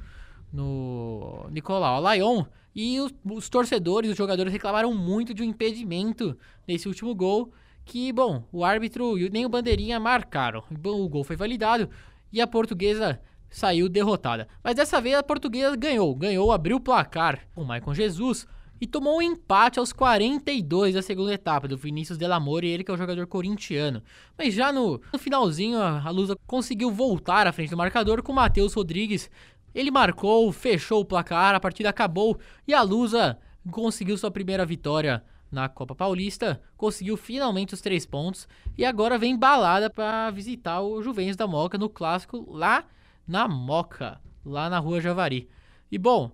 no 0.52 1.48
Nicolau 1.52 1.96
Alayon 1.96 2.46
e 2.76 3.00
os, 3.00 3.14
os, 3.26 3.50
torcedores, 3.50 4.12
os 4.12 4.18
jogadores 4.18 4.54
reclamaram 4.54 4.94
muito 4.94 5.34
de 5.34 5.42
um 5.42 5.46
impedimento 5.46 6.38
nesse 6.68 6.88
último 6.88 7.14
gol. 7.14 7.52
Que, 7.86 8.14
bom, 8.14 8.44
o 8.52 8.64
árbitro 8.64 9.18
e 9.18 9.30
nem 9.30 9.46
o 9.46 9.50
Bandeirinha 9.50 10.00
marcaram. 10.00 10.64
O 10.84 11.10
gol 11.10 11.24
foi 11.24 11.36
validado 11.36 11.90
e 12.32 12.40
a 12.40 12.46
portuguesa 12.46 13.20
saiu 13.50 13.90
derrotada. 13.90 14.48
Mas 14.64 14.76
dessa 14.76 15.02
vez 15.02 15.16
a 15.16 15.24
portuguesa 15.24 15.76
ganhou. 15.76 16.14
Ganhou, 16.16 16.52
abriu 16.52 16.78
o 16.78 16.82
placar 16.82 17.48
com 17.56 17.64
o 17.64 17.66
Maicon 17.66 17.94
Jesus 17.94 18.48
e 18.82 18.88
tomou 18.88 19.18
um 19.18 19.22
empate 19.22 19.80
aos 19.80 19.92
42 19.92 20.94
da 20.94 21.02
segunda 21.02 21.34
etapa 21.34 21.68
do 21.68 21.76
Vinícius 21.76 22.18
Delamore, 22.18 22.70
ele 22.70 22.84
que 22.84 22.92
é 22.92 22.94
o 22.94 22.98
jogador 22.98 23.28
corintiano. 23.28 24.02
Mas 24.38 24.54
já 24.54 24.72
no, 24.72 25.02
no 25.12 25.20
finalzinho 25.20 25.80
a 25.80 26.10
Lusa 26.10 26.38
conseguiu 26.48 26.92
voltar 26.92 27.46
à 27.46 27.52
frente 27.52 27.72
do 27.72 27.78
marcador 27.78 28.24
com 28.24 28.32
o 28.32 28.36
Matheus 28.36 28.74
Rodrigues 28.74 29.30
ele 29.74 29.92
marcou, 29.92 30.52
fechou 30.52 31.02
o 31.02 31.06
placar, 31.06 31.56
a 31.56 31.60
partida 31.60 31.90
acabou 31.90 32.40
e 32.68 32.74
a 32.74 32.82
Lusa 32.82 33.38
conseguiu 33.72 34.18
sua 34.18 34.32
primeira 34.32 34.66
vitória 34.66 35.24
na 35.52 35.68
Copa 35.68 35.96
Paulista, 35.96 36.62
conseguiu 36.78 37.18
finalmente 37.18 37.74
os 37.74 37.82
três 37.82 38.06
pontos 38.06 38.48
e 38.78 38.86
agora 38.86 39.18
vem 39.18 39.38
balada 39.38 39.90
para 39.90 40.30
visitar 40.32 40.82
o 40.82 41.02
Juventus 41.02 41.36
da 41.36 41.48
Moca 41.48 41.78
no 41.78 41.90
clássico 41.90 42.46
lá 42.52 42.86
na 43.28 43.48
Moca, 43.48 44.20
lá 44.46 44.70
na 44.70 44.80
Rua 44.80 45.02
Javari. 45.02 45.50
E 45.92 45.98
bom, 45.98 46.32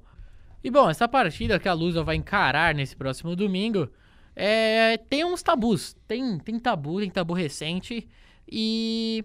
e 0.64 0.70
bom, 0.70 0.90
essa 0.90 1.08
partida 1.08 1.60
que 1.60 1.70
a 1.70 1.74
Lusa 1.74 2.04
vai 2.04 2.16
encarar 2.16 2.74
nesse 2.74 2.96
próximo 2.96 3.36
domingo 3.36 3.90
é, 4.36 4.98
tem 4.98 5.24
uns 5.24 5.42
tabus, 5.42 5.96
tem, 6.08 6.38
tem 6.40 6.60
tabu, 6.60 7.00
tem 7.00 7.10
tabu 7.10 7.34
recente 7.34 8.08
e 8.50 9.24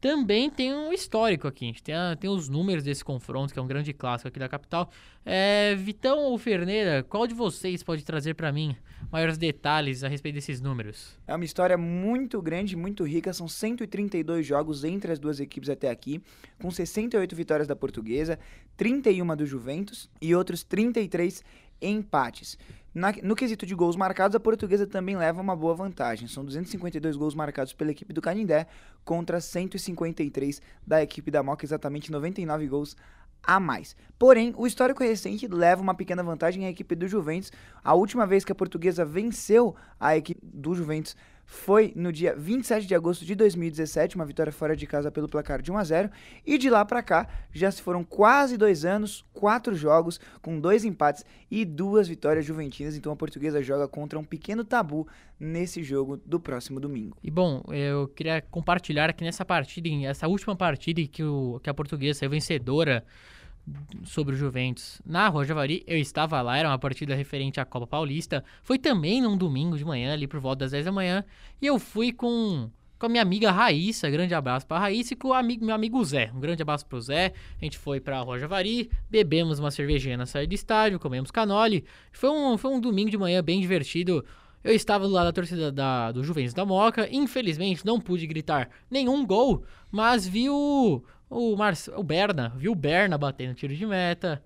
também 0.00 0.48
tem 0.48 0.72
um 0.72 0.92
histórico 0.92 1.48
aqui. 1.48 1.64
A 1.64 1.68
gente 1.68 1.82
tem, 1.82 1.94
a, 1.94 2.16
tem 2.16 2.30
os 2.30 2.48
números 2.48 2.84
desse 2.84 3.04
confronto, 3.04 3.52
que 3.52 3.58
é 3.58 3.62
um 3.62 3.66
grande 3.66 3.92
clássico 3.92 4.28
aqui 4.28 4.38
da 4.38 4.48
capital. 4.48 4.90
É, 5.24 5.74
Vitão 5.74 6.18
ou 6.18 6.38
Ferneira, 6.38 7.02
qual 7.02 7.26
de 7.26 7.34
vocês 7.34 7.82
pode 7.82 8.04
trazer 8.04 8.34
para 8.34 8.52
mim 8.52 8.76
maiores 9.10 9.36
detalhes 9.36 10.04
a 10.04 10.08
respeito 10.08 10.36
desses 10.36 10.60
números? 10.60 11.18
É 11.26 11.34
uma 11.34 11.44
história 11.44 11.76
muito 11.76 12.40
grande, 12.40 12.76
muito 12.76 13.04
rica. 13.04 13.32
São 13.32 13.48
132 13.48 14.46
jogos 14.46 14.84
entre 14.84 15.12
as 15.12 15.18
duas 15.18 15.40
equipes 15.40 15.68
até 15.68 15.90
aqui, 15.90 16.22
com 16.60 16.70
68 16.70 17.34
vitórias 17.34 17.66
da 17.66 17.74
Portuguesa, 17.74 18.38
31 18.76 19.36
do 19.36 19.46
Juventus 19.46 20.08
e 20.20 20.34
outros 20.34 20.62
33 20.62 21.42
empates. 21.80 22.58
Na, 22.94 23.12
no 23.22 23.36
quesito 23.36 23.66
de 23.66 23.74
gols 23.74 23.96
marcados, 23.96 24.34
a 24.34 24.40
portuguesa 24.40 24.86
também 24.86 25.16
leva 25.16 25.40
uma 25.40 25.54
boa 25.54 25.74
vantagem. 25.74 26.26
São 26.26 26.44
252 26.44 27.16
gols 27.16 27.34
marcados 27.34 27.72
pela 27.72 27.90
equipe 27.90 28.12
do 28.12 28.20
Canindé 28.20 28.66
contra 29.04 29.40
153 29.40 30.62
da 30.86 31.02
equipe 31.02 31.30
da 31.30 31.42
Moca, 31.42 31.64
exatamente 31.64 32.10
99 32.10 32.66
gols 32.66 32.96
a 33.42 33.60
mais. 33.60 33.96
Porém, 34.18 34.52
o 34.56 34.66
histórico 34.66 35.02
recente 35.02 35.46
leva 35.46 35.80
uma 35.80 35.94
pequena 35.94 36.22
vantagem 36.22 36.66
à 36.66 36.70
equipe 36.70 36.94
do 36.94 37.06
Juventus. 37.06 37.52
A 37.82 37.94
última 37.94 38.26
vez 38.26 38.44
que 38.44 38.52
a 38.52 38.54
portuguesa 38.54 39.04
venceu 39.04 39.74
a 39.98 40.16
equipe 40.16 40.40
do 40.42 40.74
Juventus 40.74 41.16
foi 41.50 41.94
no 41.96 42.12
dia 42.12 42.36
27 42.36 42.86
de 42.86 42.94
agosto 42.94 43.24
de 43.24 43.34
2017, 43.34 44.16
uma 44.16 44.26
vitória 44.26 44.52
fora 44.52 44.76
de 44.76 44.86
casa 44.86 45.10
pelo 45.10 45.26
placar 45.26 45.62
de 45.62 45.72
1 45.72 45.78
a 45.78 45.82
0 45.84 46.10
e 46.46 46.58
de 46.58 46.68
lá 46.68 46.84
para 46.84 47.02
cá 47.02 47.26
já 47.50 47.70
se 47.70 47.80
foram 47.80 48.04
quase 48.04 48.58
dois 48.58 48.84
anos, 48.84 49.24
quatro 49.32 49.74
jogos, 49.74 50.20
com 50.42 50.60
dois 50.60 50.84
empates 50.84 51.24
e 51.50 51.64
duas 51.64 52.06
vitórias 52.06 52.44
juventinas, 52.44 52.98
então 52.98 53.10
a 53.10 53.16
portuguesa 53.16 53.62
joga 53.62 53.88
contra 53.88 54.18
um 54.18 54.24
pequeno 54.24 54.62
tabu 54.62 55.08
nesse 55.40 55.82
jogo 55.82 56.18
do 56.18 56.38
próximo 56.38 56.78
domingo. 56.78 57.16
E 57.24 57.30
bom, 57.30 57.62
eu 57.72 58.08
queria 58.08 58.42
compartilhar 58.42 59.08
aqui 59.08 59.24
nessa 59.24 59.42
partida, 59.42 59.88
essa 60.06 60.28
última 60.28 60.54
partida 60.54 61.00
que, 61.06 61.24
o, 61.24 61.58
que 61.62 61.70
a 61.70 61.74
portuguesa 61.74 62.18
saiu 62.18 62.30
vencedora 62.30 63.02
sobre 64.04 64.34
o 64.34 64.38
Juventus 64.38 65.00
na 65.04 65.28
Rua 65.28 65.44
Javari. 65.44 65.82
Eu 65.86 65.98
estava 65.98 66.40
lá, 66.42 66.56
era 66.56 66.68
uma 66.68 66.78
partida 66.78 67.14
referente 67.14 67.60
à 67.60 67.64
Copa 67.64 67.86
Paulista. 67.86 68.44
Foi 68.62 68.78
também 68.78 69.20
num 69.20 69.36
domingo 69.36 69.76
de 69.76 69.84
manhã, 69.84 70.12
ali 70.12 70.26
por 70.26 70.40
volta 70.40 70.60
das 70.60 70.72
10 70.72 70.86
da 70.86 70.92
manhã. 70.92 71.24
E 71.60 71.66
eu 71.66 71.78
fui 71.78 72.12
com, 72.12 72.70
com 72.98 73.06
a 73.06 73.08
minha 73.08 73.22
amiga 73.22 73.50
Raíssa. 73.50 74.10
Grande 74.10 74.34
abraço 74.34 74.66
para 74.66 74.78
Raíssa 74.78 75.14
e 75.14 75.16
com 75.16 75.28
o 75.28 75.32
amigo, 75.32 75.64
meu 75.64 75.74
amigo 75.74 76.02
Zé. 76.04 76.30
Um 76.34 76.40
grande 76.40 76.62
abraço 76.62 76.86
pro 76.86 77.00
Zé. 77.00 77.32
A 77.60 77.64
gente 77.64 77.78
foi 77.78 78.00
pra 78.00 78.20
Rua 78.20 78.38
Javari, 78.38 78.90
bebemos 79.10 79.58
uma 79.58 79.70
cervejinha 79.70 80.16
na 80.16 80.26
saída 80.26 80.48
do 80.48 80.54
estádio, 80.54 80.98
comemos 80.98 81.30
canole. 81.30 81.84
Foi 82.12 82.30
um, 82.30 82.56
foi 82.56 82.70
um 82.70 82.80
domingo 82.80 83.10
de 83.10 83.18
manhã 83.18 83.42
bem 83.42 83.60
divertido. 83.60 84.24
Eu 84.62 84.74
estava 84.74 85.06
do 85.06 85.12
lado 85.14 85.26
da 85.26 85.32
torcida 85.32 85.70
da, 85.70 86.10
do 86.10 86.22
Juventus 86.24 86.52
da 86.52 86.66
Moca. 86.66 87.08
Infelizmente, 87.10 87.86
não 87.86 88.00
pude 88.00 88.26
gritar 88.26 88.68
nenhum 88.90 89.24
gol, 89.24 89.64
mas 89.90 90.26
vi 90.26 90.50
o, 90.50 91.02
o, 91.30 91.56
Marce 91.56 91.90
o 91.90 92.02
Berna, 92.02 92.52
viu 92.56 92.72
o 92.72 92.74
Berna 92.74 93.18
batendo 93.18 93.54
tiro 93.54 93.74
de 93.74 93.86
meta. 93.86 94.42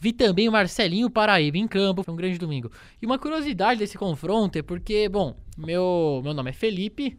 Vi 0.00 0.12
também 0.12 0.48
o 0.48 0.52
Marcelinho 0.52 1.08
Paraíba 1.08 1.56
em 1.56 1.66
campo, 1.66 2.02
foi 2.02 2.12
um 2.12 2.16
grande 2.16 2.38
domingo. 2.38 2.70
E 3.00 3.06
uma 3.06 3.18
curiosidade 3.18 3.80
desse 3.80 3.96
confronto 3.96 4.58
é 4.58 4.62
porque, 4.62 5.08
bom, 5.08 5.34
meu, 5.56 6.20
meu 6.22 6.34
nome 6.34 6.50
é 6.50 6.52
Felipe 6.52 7.18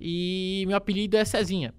e 0.00 0.64
meu 0.66 0.76
apelido 0.76 1.16
é 1.16 1.24
Cezinha. 1.24 1.74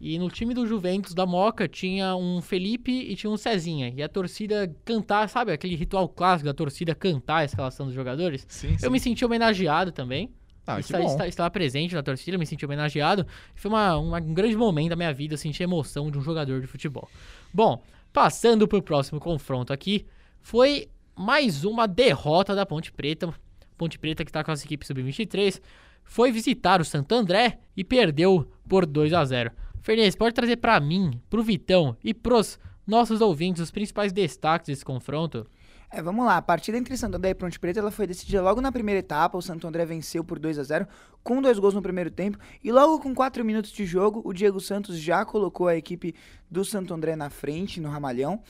E 0.00 0.18
no 0.18 0.30
time 0.30 0.54
do 0.54 0.66
Juventus 0.66 1.12
da 1.12 1.26
Moca 1.26 1.66
tinha 1.66 2.14
um 2.14 2.40
Felipe 2.40 2.92
e 2.92 3.16
tinha 3.16 3.30
um 3.30 3.36
Cezinha. 3.36 3.92
E 3.94 4.02
a 4.02 4.08
torcida 4.08 4.72
cantar, 4.84 5.28
sabe 5.28 5.52
aquele 5.52 5.74
ritual 5.74 6.08
clássico 6.08 6.46
da 6.46 6.54
torcida 6.54 6.94
cantar 6.94 7.38
a 7.38 7.44
escalação 7.44 7.86
dos 7.86 7.94
jogadores? 7.94 8.46
Sim, 8.48 8.78
sim. 8.78 8.86
Eu 8.86 8.90
me 8.90 9.00
senti 9.00 9.24
homenageado 9.24 9.90
também. 9.90 10.32
Ah, 10.76 11.26
estava 11.28 11.50
presente 11.50 11.94
na 11.94 12.02
torcida, 12.02 12.36
me 12.38 12.44
senti 12.46 12.64
homenageado. 12.64 13.26
Foi 13.54 13.70
uma, 13.70 13.96
uma- 13.96 14.18
um 14.20 14.34
grande 14.34 14.56
momento 14.56 14.90
da 14.90 14.96
minha 14.96 15.12
vida, 15.12 15.34
eu 15.34 15.38
senti 15.38 15.62
a 15.62 15.64
emoção 15.64 16.10
de 16.10 16.18
um 16.18 16.22
jogador 16.22 16.60
de 16.60 16.66
futebol. 16.66 17.08
Bom, 17.52 17.82
passando 18.12 18.66
para 18.68 18.78
o 18.78 18.82
próximo 18.82 19.18
confronto 19.20 19.72
aqui, 19.72 20.06
foi 20.40 20.88
mais 21.16 21.64
uma 21.64 21.86
derrota 21.88 22.54
da 22.54 22.64
Ponte 22.66 22.92
Preta. 22.92 23.32
Ponte 23.76 23.98
Preta 23.98 24.24
que 24.24 24.30
está 24.30 24.42
com 24.44 24.50
as 24.50 24.64
equipes 24.64 24.86
sub-23, 24.88 25.60
foi 26.04 26.32
visitar 26.32 26.80
o 26.80 26.84
Santo 26.84 27.14
André 27.14 27.58
e 27.76 27.84
perdeu 27.84 28.50
por 28.68 28.84
2 28.86 29.12
a 29.12 29.24
0 29.24 29.50
Fernandes, 29.80 30.16
pode 30.16 30.34
trazer 30.34 30.56
para 30.56 30.78
mim, 30.80 31.20
pro 31.30 31.42
Vitão 31.42 31.96
e 32.02 32.12
pros 32.12 32.58
nossos 32.86 33.20
ouvintes 33.20 33.62
os 33.62 33.70
principais 33.70 34.12
destaques 34.12 34.66
desse 34.68 34.84
confronto? 34.84 35.46
É, 35.90 36.02
vamos 36.02 36.26
lá. 36.26 36.36
A 36.36 36.42
partida 36.42 36.76
entre 36.76 36.96
Santo 36.98 37.16
André 37.16 37.30
e 37.30 37.34
Ponte 37.34 37.58
Preta 37.58 37.80
ela 37.80 37.90
foi 37.90 38.06
decidida 38.06 38.42
logo 38.42 38.60
na 38.60 38.70
primeira 38.70 38.98
etapa. 38.98 39.38
O 39.38 39.42
Santo 39.42 39.66
André 39.66 39.86
venceu 39.86 40.22
por 40.22 40.38
2 40.38 40.58
a 40.58 40.62
0 40.62 40.86
com 41.22 41.40
dois 41.40 41.58
gols 41.58 41.72
no 41.72 41.80
primeiro 41.80 42.10
tempo. 42.10 42.38
E 42.62 42.70
logo 42.70 43.00
com 43.00 43.14
4 43.14 43.42
minutos 43.42 43.70
de 43.70 43.86
jogo, 43.86 44.20
o 44.22 44.34
Diego 44.34 44.60
Santos 44.60 44.98
já 44.98 45.24
colocou 45.24 45.66
a 45.66 45.76
equipe 45.76 46.14
do 46.50 46.62
Santo 46.62 46.92
André 46.92 47.16
na 47.16 47.30
frente, 47.30 47.80
no 47.80 47.88
Ramalhão. 47.88 48.42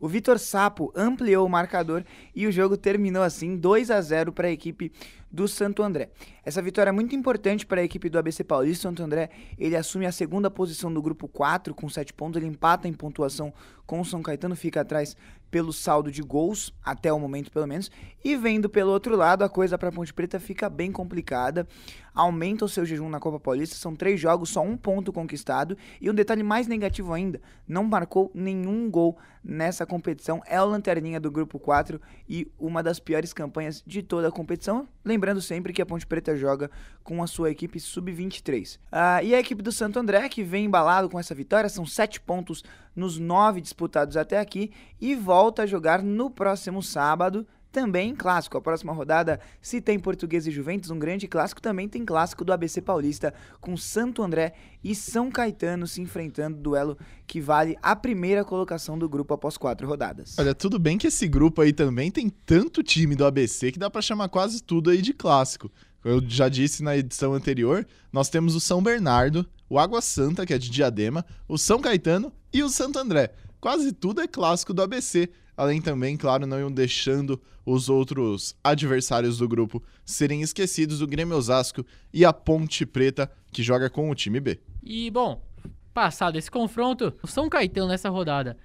O 0.00 0.08
Vitor 0.08 0.40
Sapo 0.40 0.92
ampliou 0.96 1.46
o 1.46 1.50
marcador 1.50 2.04
e 2.34 2.48
o 2.48 2.52
jogo 2.52 2.76
terminou 2.76 3.22
assim 3.22 3.56
2 3.56 3.88
a 3.90 4.00
0 4.00 4.32
para 4.32 4.48
a 4.48 4.52
equipe 4.52 4.92
do 5.32 5.48
Santo 5.48 5.82
André. 5.82 6.10
Essa 6.44 6.60
vitória 6.60 6.90
é 6.90 6.92
muito 6.92 7.16
importante 7.16 7.64
para 7.64 7.80
a 7.80 7.84
equipe 7.84 8.10
do 8.10 8.18
ABC 8.18 8.44
Paulista. 8.44 8.88
Santo 8.88 9.02
André 9.02 9.30
ele 9.58 9.74
assume 9.74 10.04
a 10.06 10.12
segunda 10.12 10.50
posição 10.50 10.92
do 10.92 11.00
grupo 11.00 11.26
4 11.26 11.74
com 11.74 11.88
7 11.88 12.12
pontos. 12.12 12.36
Ele 12.40 12.50
empata 12.50 12.86
em 12.86 12.92
pontuação 12.92 13.52
com 13.86 14.00
o 14.00 14.04
São 14.04 14.22
Caetano, 14.22 14.54
fica 14.54 14.80
atrás 14.80 15.16
pelo 15.50 15.70
saldo 15.70 16.10
de 16.10 16.22
gols, 16.22 16.72
até 16.82 17.12
o 17.12 17.20
momento 17.20 17.52
pelo 17.52 17.66
menos. 17.66 17.90
E 18.24 18.34
vendo 18.36 18.70
pelo 18.70 18.90
outro 18.90 19.14
lado, 19.14 19.44
a 19.44 19.50
coisa 19.50 19.76
para 19.76 19.90
a 19.90 19.92
Ponte 19.92 20.12
Preta 20.12 20.40
fica 20.40 20.68
bem 20.70 20.90
complicada. 20.90 21.68
Aumenta 22.14 22.64
o 22.64 22.68
seu 22.68 22.86
jejum 22.86 23.08
na 23.10 23.20
Copa 23.20 23.38
Paulista, 23.38 23.76
são 23.76 23.94
três 23.94 24.18
jogos, 24.18 24.48
só 24.48 24.62
um 24.62 24.78
ponto 24.78 25.12
conquistado. 25.12 25.76
E 26.00 26.10
um 26.10 26.14
detalhe 26.14 26.42
mais 26.42 26.66
negativo 26.66 27.12
ainda, 27.12 27.40
não 27.68 27.84
marcou 27.84 28.30
nenhum 28.34 28.90
gol 28.90 29.18
nessa 29.44 29.84
competição. 29.84 30.40
É 30.46 30.60
o 30.60 30.64
lanterninha 30.64 31.20
do 31.20 31.30
grupo 31.30 31.58
4 31.58 32.00
e 32.26 32.50
uma 32.58 32.82
das 32.82 32.98
piores 32.98 33.34
campanhas 33.34 33.82
de 33.86 34.02
toda 34.02 34.28
a 34.28 34.32
competição. 34.32 34.88
Lembrando 35.04 35.21
sempre 35.40 35.72
que 35.72 35.80
a 35.80 35.86
Ponte 35.86 36.06
Preta 36.06 36.36
joga 36.36 36.70
com 37.04 37.22
a 37.22 37.26
sua 37.26 37.50
equipe 37.50 37.78
sub-23. 37.78 38.78
Ah, 38.90 39.22
e 39.22 39.34
a 39.34 39.38
equipe 39.38 39.62
do 39.62 39.70
Santo 39.70 39.98
André, 39.98 40.28
que 40.28 40.42
vem 40.42 40.64
embalado 40.64 41.08
com 41.08 41.20
essa 41.20 41.34
vitória, 41.34 41.68
são 41.68 41.86
sete 41.86 42.20
pontos 42.20 42.64
nos 42.96 43.18
nove 43.18 43.60
disputados 43.60 44.16
até 44.16 44.38
aqui 44.38 44.72
e 45.00 45.14
volta 45.14 45.62
a 45.62 45.66
jogar 45.66 46.02
no 46.02 46.30
próximo 46.30 46.82
sábado. 46.82 47.46
Também 47.72 48.14
clássico. 48.14 48.58
A 48.58 48.60
próxima 48.60 48.92
rodada, 48.92 49.40
se 49.60 49.80
tem 49.80 49.98
Português 49.98 50.46
e 50.46 50.50
Juventus, 50.50 50.90
um 50.90 50.98
grande 50.98 51.26
clássico, 51.26 51.60
também 51.60 51.88
tem 51.88 52.04
clássico 52.04 52.44
do 52.44 52.52
ABC 52.52 52.82
Paulista, 52.82 53.32
com 53.60 53.76
Santo 53.78 54.22
André 54.22 54.52
e 54.84 54.94
São 54.94 55.30
Caetano 55.30 55.86
se 55.86 56.02
enfrentando, 56.02 56.58
duelo 56.58 56.98
que 57.26 57.40
vale 57.40 57.76
a 57.82 57.96
primeira 57.96 58.44
colocação 58.44 58.98
do 58.98 59.08
grupo 59.08 59.32
após 59.32 59.56
quatro 59.56 59.88
rodadas. 59.88 60.36
Olha, 60.38 60.54
tudo 60.54 60.78
bem 60.78 60.98
que 60.98 61.06
esse 61.06 61.26
grupo 61.26 61.62
aí 61.62 61.72
também 61.72 62.10
tem 62.10 62.28
tanto 62.28 62.82
time 62.82 63.16
do 63.16 63.24
ABC 63.24 63.72
que 63.72 63.78
dá 63.78 63.88
pra 63.88 64.02
chamar 64.02 64.28
quase 64.28 64.62
tudo 64.62 64.90
aí 64.90 65.00
de 65.00 65.14
clássico. 65.14 65.70
Eu 66.04 66.20
já 66.28 66.48
disse 66.48 66.82
na 66.82 66.96
edição 66.96 67.32
anterior, 67.32 67.86
nós 68.12 68.28
temos 68.28 68.54
o 68.54 68.60
São 68.60 68.82
Bernardo, 68.82 69.48
o 69.70 69.78
Água 69.78 70.02
Santa, 70.02 70.44
que 70.44 70.52
é 70.52 70.58
de 70.58 70.68
Diadema, 70.68 71.24
o 71.48 71.56
São 71.56 71.80
Caetano 71.80 72.30
e 72.52 72.62
o 72.62 72.68
Santo 72.68 72.98
André. 72.98 73.32
Quase 73.60 73.92
tudo 73.92 74.20
é 74.20 74.26
clássico 74.26 74.74
do 74.74 74.82
ABC. 74.82 75.30
Além 75.56 75.80
também, 75.80 76.16
claro, 76.16 76.46
não 76.46 76.58
iam 76.58 76.72
deixando 76.72 77.40
os 77.64 77.88
outros 77.88 78.56
adversários 78.62 79.38
do 79.38 79.48
grupo 79.48 79.82
serem 80.04 80.42
esquecidos, 80.42 81.00
o 81.00 81.06
Grêmio 81.06 81.36
Osasco 81.36 81.84
e 82.12 82.24
a 82.24 82.32
Ponte 82.32 82.84
Preta, 82.84 83.30
que 83.52 83.62
joga 83.62 83.88
com 83.88 84.10
o 84.10 84.14
time 84.14 84.40
B. 84.40 84.58
E, 84.82 85.10
bom, 85.10 85.42
passado 85.94 86.36
esse 86.36 86.50
confronto, 86.50 87.12
o 87.22 87.26
São 87.26 87.48
Caetano 87.48 87.88
nessa 87.88 88.08
rodada 88.08 88.56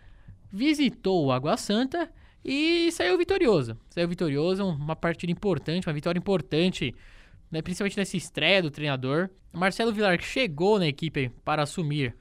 visitou 0.51 1.25
o 1.25 1.31
Água 1.31 1.57
Santa 1.57 2.09
e 2.43 2.91
saiu 2.91 3.17
vitorioso. 3.17 3.77
Saiu 3.89 4.07
vitorioso, 4.07 4.65
uma 4.65 4.95
partida 4.95 5.31
importante, 5.31 5.87
uma 5.87 5.93
vitória 5.93 6.17
importante, 6.17 6.95
né, 7.51 7.61
principalmente 7.61 7.97
nessa 7.97 8.17
estreia 8.17 8.61
do 8.61 8.71
treinador. 8.71 9.29
Marcelo 9.51 9.91
Vilar 9.91 10.19
chegou 10.21 10.79
na 10.79 10.87
equipe 10.87 11.29
para 11.43 11.63
assumir 11.63 12.15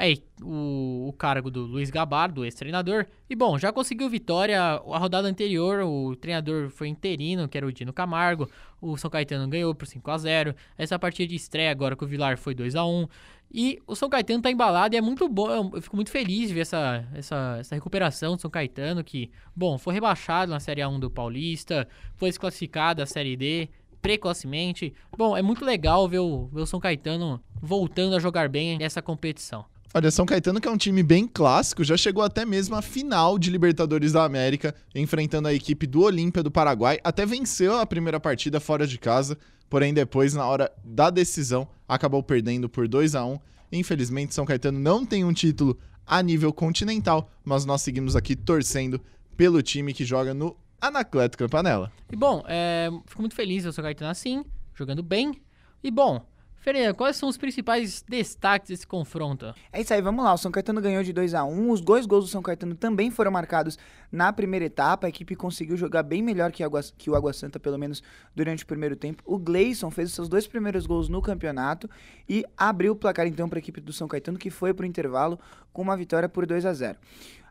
aí, 0.00 0.22
o, 0.42 1.08
o 1.08 1.12
cargo 1.12 1.50
do 1.50 1.60
Luiz 1.60 1.90
Gabardo, 1.90 2.44
ex-treinador. 2.44 3.06
E 3.28 3.36
bom, 3.36 3.58
já 3.58 3.70
conseguiu 3.70 4.08
vitória. 4.08 4.58
A 4.60 4.98
rodada 4.98 5.28
anterior, 5.28 5.82
o 5.82 6.16
treinador 6.16 6.70
foi 6.70 6.88
interino, 6.88 7.46
que 7.46 7.58
era 7.58 7.66
o 7.66 7.72
Dino 7.72 7.92
Camargo. 7.92 8.48
O 8.80 8.96
São 8.96 9.10
Caetano 9.10 9.46
ganhou 9.46 9.74
por 9.74 9.86
5 9.86 10.10
a 10.10 10.16
0 10.16 10.54
Essa 10.78 10.98
partida 10.98 11.28
de 11.28 11.36
estreia 11.36 11.70
agora 11.70 11.94
com 11.94 12.06
o 12.06 12.08
Vilar 12.08 12.38
foi 12.38 12.54
2 12.54 12.74
a 12.76 12.84
1 12.86 13.06
E 13.52 13.78
o 13.86 13.94
São 13.94 14.08
Caetano 14.08 14.42
tá 14.42 14.50
embalado 14.50 14.94
e 14.94 14.98
é 14.98 15.02
muito 15.02 15.28
bom. 15.28 15.70
Eu 15.74 15.82
fico 15.82 15.96
muito 15.96 16.10
feliz 16.10 16.48
de 16.48 16.54
ver 16.54 16.60
essa, 16.60 17.06
essa, 17.12 17.56
essa 17.60 17.74
recuperação 17.74 18.36
do 18.36 18.40
São 18.40 18.50
Caetano, 18.50 19.04
que, 19.04 19.30
bom, 19.54 19.76
foi 19.76 19.92
rebaixado 19.92 20.50
na 20.50 20.60
Série 20.60 20.80
A1 20.80 20.98
do 20.98 21.10
Paulista, 21.10 21.86
foi 22.16 22.30
desclassificado 22.30 22.98
da 23.00 23.06
Série 23.06 23.36
D 23.36 23.68
precocemente. 24.00 24.94
Bom, 25.14 25.36
é 25.36 25.42
muito 25.42 25.62
legal 25.62 26.08
ver 26.08 26.20
o, 26.20 26.46
ver 26.46 26.62
o 26.62 26.66
São 26.66 26.80
Caetano 26.80 27.38
voltando 27.60 28.16
a 28.16 28.18
jogar 28.18 28.48
bem 28.48 28.78
nessa 28.78 29.02
competição. 29.02 29.66
Olha, 29.92 30.08
São 30.08 30.24
Caetano, 30.24 30.60
que 30.60 30.68
é 30.68 30.70
um 30.70 30.76
time 30.76 31.02
bem 31.02 31.26
clássico, 31.26 31.82
já 31.82 31.96
chegou 31.96 32.22
até 32.22 32.46
mesmo 32.46 32.76
à 32.76 32.82
final 32.82 33.36
de 33.36 33.50
Libertadores 33.50 34.12
da 34.12 34.22
América, 34.22 34.72
enfrentando 34.94 35.48
a 35.48 35.52
equipe 35.52 35.84
do 35.84 36.02
Olímpia 36.02 36.44
do 36.44 36.50
Paraguai. 36.50 37.00
Até 37.02 37.26
venceu 37.26 37.76
a 37.76 37.84
primeira 37.84 38.20
partida 38.20 38.60
fora 38.60 38.86
de 38.86 38.96
casa, 38.98 39.36
porém 39.68 39.92
depois, 39.92 40.32
na 40.32 40.46
hora 40.46 40.70
da 40.84 41.10
decisão, 41.10 41.66
acabou 41.88 42.22
perdendo 42.22 42.68
por 42.68 42.86
2 42.86 43.16
a 43.16 43.24
1 43.24 43.38
Infelizmente, 43.72 44.32
São 44.32 44.44
Caetano 44.44 44.78
não 44.78 45.04
tem 45.04 45.24
um 45.24 45.32
título 45.32 45.76
a 46.06 46.22
nível 46.22 46.52
continental, 46.52 47.28
mas 47.44 47.64
nós 47.64 47.82
seguimos 47.82 48.14
aqui 48.14 48.36
torcendo 48.36 49.00
pelo 49.36 49.60
time 49.60 49.92
que 49.92 50.04
joga 50.04 50.32
no 50.32 50.56
Anacleto 50.80 51.36
Campanella. 51.36 51.90
E 52.12 52.16
bom, 52.16 52.44
é, 52.46 52.90
fico 53.06 53.22
muito 53.22 53.34
feliz 53.34 53.64
São 53.64 53.82
Caetano 53.82 54.10
assim, 54.12 54.44
jogando 54.72 55.02
bem. 55.02 55.40
E 55.82 55.90
bom, 55.90 56.24
Ferreira, 56.62 56.92
quais 56.92 57.16
são 57.16 57.26
os 57.26 57.38
principais 57.38 58.04
destaques 58.06 58.68
desse 58.68 58.86
confronto? 58.86 59.54
É 59.72 59.80
isso 59.80 59.94
aí, 59.94 60.02
vamos 60.02 60.22
lá. 60.22 60.34
O 60.34 60.36
São 60.36 60.50
Caetano 60.52 60.78
ganhou 60.78 61.02
de 61.02 61.10
2 61.10 61.32
a 61.32 61.42
1 61.42 61.70
Os 61.70 61.80
dois 61.80 62.04
gols 62.04 62.26
do 62.26 62.30
São 62.30 62.42
Caetano 62.42 62.74
também 62.74 63.10
foram 63.10 63.30
marcados 63.30 63.78
na 64.12 64.30
primeira 64.30 64.66
etapa. 64.66 65.06
A 65.06 65.08
equipe 65.08 65.34
conseguiu 65.34 65.74
jogar 65.74 66.02
bem 66.02 66.22
melhor 66.22 66.52
que, 66.52 66.62
Água- 66.62 66.82
que 66.98 67.08
o 67.08 67.14
Água 67.14 67.32
Santa, 67.32 67.58
pelo 67.58 67.78
menos 67.78 68.02
durante 68.36 68.62
o 68.62 68.66
primeiro 68.66 68.94
tempo. 68.94 69.22
O 69.24 69.38
Gleison 69.38 69.90
fez 69.90 70.10
os 70.10 70.14
seus 70.14 70.28
dois 70.28 70.46
primeiros 70.46 70.84
gols 70.84 71.08
no 71.08 71.22
campeonato 71.22 71.88
e 72.28 72.44
abriu 72.58 72.92
o 72.92 72.96
placar 72.96 73.26
então 73.26 73.48
para 73.48 73.58
a 73.58 73.60
equipe 73.60 73.80
do 73.80 73.92
São 73.92 74.06
Caetano, 74.06 74.38
que 74.38 74.50
foi 74.50 74.74
para 74.74 74.82
o 74.84 74.86
intervalo 74.86 75.40
com 75.72 75.80
uma 75.80 75.96
vitória 75.96 76.28
por 76.28 76.44
2 76.44 76.66
a 76.66 76.74
0 76.74 76.98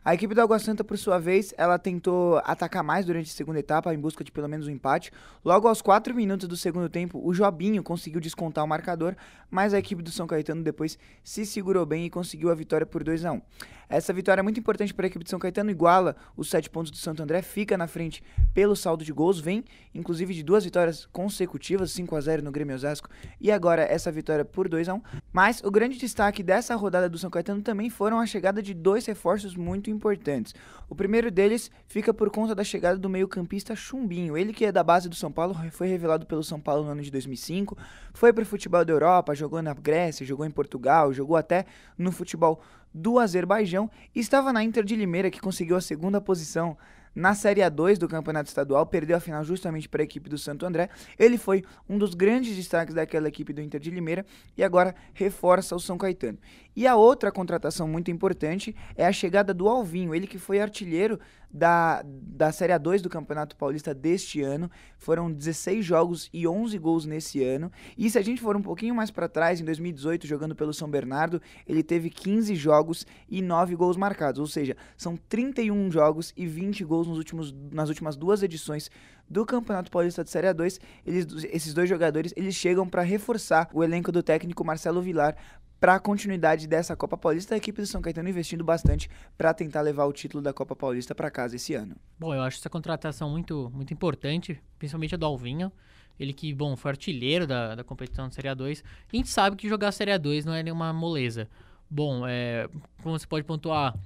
A 0.02 0.14
equipe 0.14 0.34
do 0.34 0.40
Água 0.40 0.58
Santa, 0.58 0.82
por 0.82 0.96
sua 0.96 1.18
vez, 1.18 1.52
ela 1.58 1.78
tentou 1.78 2.38
atacar 2.44 2.82
mais 2.82 3.04
durante 3.04 3.30
a 3.30 3.34
segunda 3.34 3.58
etapa, 3.58 3.92
em 3.92 3.98
busca 3.98 4.24
de 4.24 4.32
pelo 4.32 4.48
menos 4.48 4.66
um 4.66 4.70
empate. 4.70 5.12
Logo 5.44 5.68
aos 5.68 5.82
4 5.82 6.14
minutos 6.14 6.48
do 6.48 6.56
segundo 6.56 6.88
tempo, 6.88 7.20
o 7.22 7.34
Jobinho 7.34 7.82
conseguiu 7.82 8.18
descontar 8.18 8.64
o 8.64 8.66
marcador, 8.66 9.14
mas 9.50 9.74
a 9.74 9.78
equipe 9.78 10.02
do 10.02 10.10
São 10.10 10.26
Caetano 10.26 10.62
depois 10.62 10.98
se 11.22 11.44
segurou 11.44 11.84
bem 11.84 12.06
e 12.06 12.10
conseguiu 12.10 12.50
a 12.50 12.54
vitória 12.54 12.86
por 12.86 13.04
2 13.04 13.26
a 13.26 13.32
1 13.32 13.42
Essa 13.90 14.12
vitória 14.12 14.40
é 14.40 14.42
muito 14.42 14.60
importante 14.60 14.94
para 14.94 15.04
a 15.04 15.08
equipe 15.08 15.24
de 15.24 15.30
São 15.30 15.38
Caetano, 15.40 15.68
iguala 15.68 16.14
os 16.36 16.48
7 16.48 16.70
pontos 16.70 16.92
do 16.92 16.96
Santo 16.96 17.24
André, 17.24 17.42
fica 17.42 17.76
na 17.76 17.88
frente 17.88 18.22
pelo 18.54 18.76
saldo 18.76 19.04
de 19.04 19.12
gols, 19.12 19.40
vem 19.40 19.64
inclusive 19.92 20.32
de 20.32 20.44
duas 20.44 20.62
vitórias 20.62 21.06
consecutivas, 21.06 21.90
5 21.90 22.14
a 22.14 22.20
0 22.20 22.42
no 22.44 22.52
Grêmio 22.52 22.76
Osasco 22.76 23.08
e 23.40 23.50
agora 23.50 23.82
essa 23.82 24.12
vitória 24.12 24.44
por 24.44 24.68
2 24.68 24.88
a 24.88 24.94
1 24.94 25.02
Mas 25.32 25.60
o 25.64 25.72
grande 25.72 25.98
destaque 25.98 26.40
dessa 26.40 26.76
rodada 26.76 27.08
do 27.08 27.18
São 27.18 27.28
Caetano 27.28 27.62
também 27.62 27.90
foram 27.90 28.20
a 28.20 28.26
chegada 28.26 28.62
de 28.62 28.72
dois 28.72 29.04
reforços 29.06 29.56
muito 29.56 29.90
importantes. 29.90 30.54
O 30.88 30.94
primeiro 30.94 31.28
deles 31.28 31.68
fica 31.88 32.14
por 32.14 32.30
conta 32.30 32.54
da 32.54 32.62
chegada 32.62 32.96
do 32.96 33.08
meio-campista 33.08 33.74
Chumbinho. 33.74 34.38
Ele 34.38 34.52
que 34.52 34.64
é 34.64 34.70
da 34.70 34.84
base 34.84 35.08
do 35.08 35.16
São 35.16 35.32
Paulo, 35.32 35.56
foi 35.72 35.88
revelado 35.88 36.26
pelo 36.26 36.44
São 36.44 36.60
Paulo 36.60 36.84
no 36.84 36.90
ano 36.90 37.02
de 37.02 37.10
2005, 37.10 37.76
foi 38.14 38.32
para 38.32 38.42
o 38.42 38.46
futebol 38.46 38.84
da 38.84 38.92
Europa, 38.92 39.34
jogou 39.34 39.60
na 39.60 39.74
Grécia, 39.74 40.24
jogou 40.24 40.46
em 40.46 40.50
Portugal, 40.50 41.12
jogou 41.12 41.36
até 41.36 41.66
no 41.98 42.12
futebol 42.12 42.60
do 42.92 43.18
Azerbaijão 43.18 43.90
e 44.14 44.20
estava 44.20 44.52
na 44.52 44.62
Inter 44.62 44.84
de 44.84 44.96
Limeira 44.96 45.30
que 45.30 45.40
conseguiu 45.40 45.76
a 45.76 45.80
segunda 45.80 46.20
posição 46.20 46.76
na 47.14 47.34
Série 47.34 47.60
A2 47.60 47.98
do 47.98 48.08
Campeonato 48.08 48.48
Estadual, 48.48 48.86
perdeu 48.86 49.16
a 49.16 49.20
final 49.20 49.42
justamente 49.42 49.88
para 49.88 50.02
a 50.02 50.04
equipe 50.04 50.30
do 50.30 50.38
Santo 50.38 50.64
André. 50.64 50.88
Ele 51.18 51.36
foi 51.36 51.64
um 51.88 51.98
dos 51.98 52.14
grandes 52.14 52.54
destaques 52.54 52.94
daquela 52.94 53.28
equipe 53.28 53.52
do 53.52 53.60
Inter 53.60 53.80
de 53.80 53.90
Limeira 53.90 54.24
e 54.56 54.62
agora 54.62 54.94
reforça 55.12 55.74
o 55.74 55.80
São 55.80 55.98
Caetano. 55.98 56.38
E 56.74 56.86
a 56.86 56.96
outra 56.96 57.32
contratação 57.32 57.88
muito 57.88 58.10
importante 58.10 58.74
é 58.96 59.06
a 59.06 59.12
chegada 59.12 59.52
do 59.52 59.68
Alvinho, 59.68 60.14
ele 60.14 60.26
que 60.26 60.38
foi 60.38 60.60
artilheiro 60.60 61.18
da, 61.52 62.02
da 62.06 62.52
Série 62.52 62.72
A2 62.72 63.00
do 63.00 63.10
Campeonato 63.10 63.56
Paulista 63.56 63.92
deste 63.92 64.40
ano. 64.40 64.70
Foram 64.96 65.32
16 65.32 65.84
jogos 65.84 66.30
e 66.32 66.46
11 66.46 66.78
gols 66.78 67.04
nesse 67.04 67.42
ano. 67.42 67.72
E 67.98 68.08
se 68.08 68.18
a 68.18 68.22
gente 68.22 68.40
for 68.40 68.56
um 68.56 68.62
pouquinho 68.62 68.94
mais 68.94 69.10
para 69.10 69.28
trás, 69.28 69.60
em 69.60 69.64
2018, 69.64 70.26
jogando 70.26 70.54
pelo 70.54 70.72
São 70.72 70.88
Bernardo, 70.88 71.42
ele 71.66 71.82
teve 71.82 72.08
15 72.08 72.54
jogos 72.54 73.06
e 73.28 73.42
9 73.42 73.74
gols 73.74 73.96
marcados. 73.96 74.38
Ou 74.40 74.46
seja, 74.46 74.76
são 74.96 75.16
31 75.16 75.90
jogos 75.90 76.32
e 76.36 76.46
20 76.46 76.84
gols 76.84 77.08
nos 77.08 77.18
últimos, 77.18 77.52
nas 77.72 77.88
últimas 77.88 78.16
duas 78.16 78.42
edições 78.42 78.90
do 79.28 79.46
Campeonato 79.46 79.90
Paulista 79.90 80.24
de 80.24 80.30
Série 80.30 80.48
A2. 80.48 80.80
Eles, 81.06 81.26
esses 81.52 81.72
dois 81.72 81.88
jogadores 81.88 82.32
eles 82.36 82.54
chegam 82.54 82.88
para 82.88 83.02
reforçar 83.02 83.68
o 83.72 83.84
elenco 83.84 84.10
do 84.10 84.22
técnico 84.22 84.64
Marcelo 84.64 85.00
Vilar 85.00 85.36
para 85.80 85.94
a 85.94 85.98
continuidade 85.98 86.68
dessa 86.68 86.94
Copa 86.94 87.16
Paulista, 87.16 87.54
a 87.54 87.58
equipe 87.58 87.80
do 87.80 87.86
São 87.86 88.02
Caetano 88.02 88.28
investindo 88.28 88.62
bastante 88.62 89.08
para 89.36 89.54
tentar 89.54 89.80
levar 89.80 90.04
o 90.04 90.12
título 90.12 90.42
da 90.42 90.52
Copa 90.52 90.76
Paulista 90.76 91.14
para 91.14 91.30
casa 91.30 91.56
esse 91.56 91.74
ano. 91.74 91.96
Bom, 92.18 92.34
eu 92.34 92.42
acho 92.42 92.58
essa 92.58 92.68
contratação 92.68 93.30
muito, 93.30 93.70
muito 93.74 93.92
importante, 93.94 94.60
principalmente 94.78 95.14
a 95.14 95.18
do 95.18 95.24
Alvinho. 95.24 95.72
Ele 96.18 96.34
que, 96.34 96.52
bom, 96.52 96.76
foi 96.76 96.90
artilheiro 96.90 97.46
da, 97.46 97.74
da 97.74 97.82
competição 97.82 98.28
de 98.28 98.34
Série 98.34 98.48
A2. 98.48 98.82
E 99.10 99.16
a 99.16 99.16
gente 99.16 99.30
sabe 99.30 99.56
que 99.56 99.66
jogar 99.66 99.90
Série 99.90 100.10
A2 100.10 100.44
não 100.44 100.52
é 100.52 100.62
nenhuma 100.62 100.92
moleza. 100.92 101.48
Bom, 101.88 102.26
é, 102.26 102.68
como 103.02 103.18
você 103.18 103.26
pode 103.26 103.46
pontuar, 103.46 103.98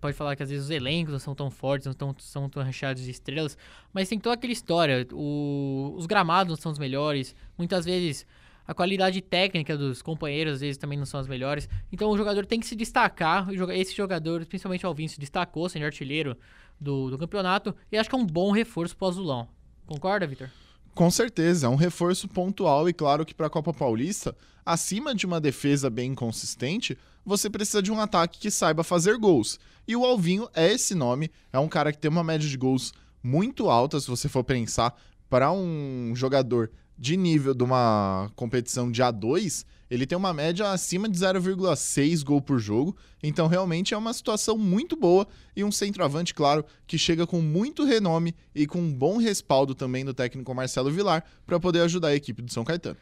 pode 0.00 0.16
falar 0.16 0.34
que 0.34 0.42
às 0.42 0.50
vezes 0.50 0.64
os 0.64 0.70
elencos 0.72 1.12
não 1.12 1.20
são 1.20 1.36
tão 1.36 1.52
fortes, 1.52 1.86
não 1.86 1.94
tão, 1.94 2.14
são 2.18 2.48
tão 2.48 2.64
recheados 2.64 3.04
de 3.04 3.10
estrelas, 3.12 3.56
mas 3.92 4.08
tem 4.08 4.18
toda 4.18 4.34
aquela 4.34 4.52
história. 4.52 5.06
O, 5.12 5.94
os 5.96 6.06
gramados 6.06 6.50
não 6.50 6.56
são 6.56 6.72
os 6.72 6.80
melhores. 6.80 7.32
Muitas 7.56 7.84
vezes 7.84 8.26
a 8.66 8.74
qualidade 8.74 9.20
técnica 9.20 9.76
dos 9.76 10.02
companheiros 10.02 10.54
às 10.54 10.60
vezes 10.60 10.76
também 10.76 10.98
não 10.98 11.06
são 11.06 11.18
as 11.18 11.26
melhores. 11.26 11.68
Então 11.92 12.10
o 12.10 12.16
jogador 12.16 12.46
tem 12.46 12.60
que 12.60 12.66
se 12.66 12.76
destacar. 12.76 13.48
Esse 13.70 13.94
jogador, 13.94 14.44
principalmente 14.46 14.84
o 14.84 14.88
Alvin, 14.88 15.08
se 15.08 15.18
destacou, 15.18 15.68
sendo 15.68 15.84
artilheiro 15.84 16.36
do, 16.80 17.10
do 17.10 17.18
campeonato. 17.18 17.74
E 17.90 17.98
acho 17.98 18.08
que 18.08 18.14
é 18.14 18.18
um 18.18 18.26
bom 18.26 18.52
reforço 18.52 18.96
para 18.96 19.06
o 19.06 19.08
Azulão. 19.08 19.48
Concorda, 19.86 20.26
Vitor? 20.26 20.50
Com 20.94 21.10
certeza, 21.10 21.66
é 21.66 21.70
um 21.70 21.76
reforço 21.76 22.28
pontual 22.28 22.88
e 22.88 22.92
claro 22.92 23.24
que 23.24 23.34
para 23.34 23.46
a 23.46 23.50
Copa 23.50 23.72
Paulista, 23.72 24.36
acima 24.64 25.14
de 25.14 25.24
uma 25.24 25.40
defesa 25.40 25.88
bem 25.88 26.14
consistente, 26.14 26.98
você 27.24 27.48
precisa 27.48 27.82
de 27.82 27.90
um 27.90 27.98
ataque 27.98 28.38
que 28.38 28.50
saiba 28.50 28.84
fazer 28.84 29.16
gols. 29.16 29.58
E 29.88 29.96
o 29.96 30.04
Alvinho 30.04 30.48
é 30.54 30.70
esse 30.70 30.94
nome, 30.94 31.30
é 31.50 31.58
um 31.58 31.68
cara 31.68 31.92
que 31.92 31.98
tem 31.98 32.10
uma 32.10 32.22
média 32.22 32.48
de 32.48 32.56
gols 32.58 32.92
muito 33.22 33.70
alta, 33.70 33.98
se 34.00 34.08
você 34.08 34.28
for 34.28 34.44
pensar, 34.44 34.94
para 35.30 35.50
um 35.50 36.12
jogador 36.14 36.70
de 37.02 37.16
nível 37.16 37.52
de 37.52 37.64
uma 37.64 38.30
competição 38.36 38.88
de 38.88 39.02
A2, 39.02 39.66
ele 39.90 40.06
tem 40.06 40.16
uma 40.16 40.32
média 40.32 40.70
acima 40.70 41.08
de 41.08 41.18
0,6 41.18 42.24
gol 42.24 42.40
por 42.40 42.60
jogo. 42.60 42.96
Então, 43.20 43.48
realmente 43.48 43.92
é 43.92 43.96
uma 43.96 44.12
situação 44.12 44.56
muito 44.56 44.96
boa 44.96 45.26
e 45.54 45.64
um 45.64 45.72
centroavante, 45.72 46.32
claro, 46.32 46.64
que 46.86 46.96
chega 46.96 47.26
com 47.26 47.42
muito 47.42 47.84
renome 47.84 48.34
e 48.54 48.66
com 48.68 48.78
um 48.78 48.94
bom 48.94 49.18
respaldo 49.18 49.74
também 49.74 50.04
do 50.04 50.14
técnico 50.14 50.54
Marcelo 50.54 50.92
Vilar 50.92 51.24
para 51.44 51.58
poder 51.58 51.80
ajudar 51.80 52.08
a 52.08 52.14
equipe 52.14 52.40
do 52.40 52.52
São 52.52 52.64
Caetano. 52.64 52.96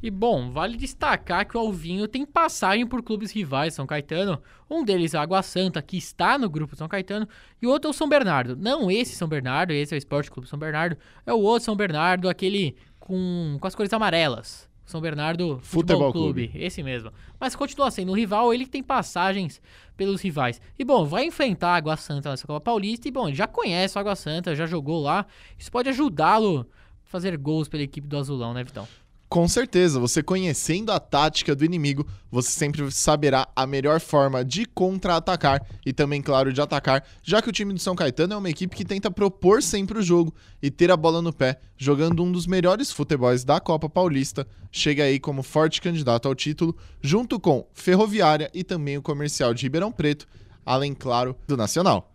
E 0.00 0.10
bom, 0.10 0.50
vale 0.50 0.76
destacar 0.76 1.46
que 1.46 1.56
o 1.56 1.60
Alvinho 1.60 2.08
tem 2.08 2.24
passagem 2.24 2.86
por 2.86 3.02
clubes 3.02 3.32
rivais 3.32 3.74
São 3.74 3.86
Caetano. 3.86 4.40
Um 4.70 4.84
deles 4.84 5.12
é 5.12 5.18
a 5.18 5.22
Água 5.22 5.42
Santa, 5.42 5.82
que 5.82 5.96
está 5.96 6.38
no 6.38 6.48
grupo 6.48 6.76
São 6.76 6.88
Caetano, 6.88 7.28
e 7.60 7.66
o 7.66 7.70
outro 7.70 7.88
é 7.88 7.90
o 7.90 7.94
São 7.94 8.08
Bernardo. 8.08 8.56
Não 8.56 8.90
esse 8.90 9.14
São 9.14 9.28
Bernardo, 9.28 9.72
esse 9.72 9.92
é 9.92 9.96
o 9.96 9.98
Esporte 9.98 10.30
Clube 10.30 10.48
São 10.48 10.58
Bernardo, 10.58 10.96
é 11.26 11.34
o 11.34 11.40
outro 11.40 11.66
São 11.66 11.76
Bernardo, 11.76 12.28
aquele 12.28 12.76
com, 13.10 13.58
com 13.60 13.66
as 13.66 13.74
cores 13.74 13.92
amarelas. 13.92 14.70
São 14.86 15.00
Bernardo 15.00 15.58
Futebol, 15.62 16.10
Futebol 16.10 16.12
Clube. 16.12 16.48
Clube. 16.48 16.64
Esse 16.64 16.80
mesmo. 16.80 17.12
Mas 17.40 17.56
continua 17.56 17.90
sendo 17.90 18.12
um 18.12 18.14
rival, 18.14 18.54
ele 18.54 18.66
tem 18.66 18.82
passagens 18.82 19.60
pelos 19.96 20.20
rivais. 20.20 20.60
E 20.78 20.84
bom, 20.84 21.04
vai 21.04 21.24
enfrentar 21.24 21.70
a 21.70 21.76
Água 21.76 21.96
Santa 21.96 22.30
nessa 22.30 22.46
Copa 22.46 22.60
Paulista. 22.60 23.08
E 23.08 23.10
bom, 23.10 23.26
ele 23.26 23.36
já 23.36 23.48
conhece 23.48 23.98
a 23.98 24.00
Água 24.00 24.14
Santa, 24.14 24.54
já 24.54 24.64
jogou 24.64 25.02
lá. 25.02 25.26
Isso 25.58 25.72
pode 25.72 25.88
ajudá-lo 25.88 26.60
a 26.60 26.66
fazer 27.04 27.36
gols 27.36 27.68
pela 27.68 27.82
equipe 27.82 28.06
do 28.06 28.16
Azulão, 28.16 28.54
né, 28.54 28.62
Vitão? 28.62 28.86
Com 29.30 29.46
certeza, 29.46 30.00
você 30.00 30.24
conhecendo 30.24 30.90
a 30.90 30.98
tática 30.98 31.54
do 31.54 31.64
inimigo, 31.64 32.04
você 32.32 32.50
sempre 32.50 32.90
saberá 32.90 33.46
a 33.54 33.64
melhor 33.64 34.00
forma 34.00 34.44
de 34.44 34.66
contra-atacar 34.66 35.64
e 35.86 35.92
também, 35.92 36.20
claro, 36.20 36.52
de 36.52 36.60
atacar, 36.60 37.06
já 37.22 37.40
que 37.40 37.48
o 37.48 37.52
time 37.52 37.72
do 37.72 37.78
São 37.78 37.94
Caetano 37.94 38.34
é 38.34 38.36
uma 38.36 38.50
equipe 38.50 38.74
que 38.74 38.84
tenta 38.84 39.08
propor 39.08 39.62
sempre 39.62 40.00
o 40.00 40.02
jogo 40.02 40.34
e 40.60 40.68
ter 40.68 40.90
a 40.90 40.96
bola 40.96 41.22
no 41.22 41.32
pé, 41.32 41.60
jogando 41.78 42.24
um 42.24 42.32
dos 42.32 42.44
melhores 42.44 42.90
futebols 42.90 43.44
da 43.44 43.60
Copa 43.60 43.88
Paulista, 43.88 44.44
chega 44.72 45.04
aí 45.04 45.20
como 45.20 45.44
forte 45.44 45.80
candidato 45.80 46.26
ao 46.26 46.34
título, 46.34 46.76
junto 47.00 47.38
com 47.38 47.64
Ferroviária 47.72 48.50
e 48.52 48.64
também 48.64 48.98
o 48.98 49.02
Comercial 49.02 49.54
de 49.54 49.62
Ribeirão 49.62 49.92
Preto, 49.92 50.26
além, 50.66 50.92
claro, 50.92 51.36
do 51.46 51.56
Nacional. 51.56 52.09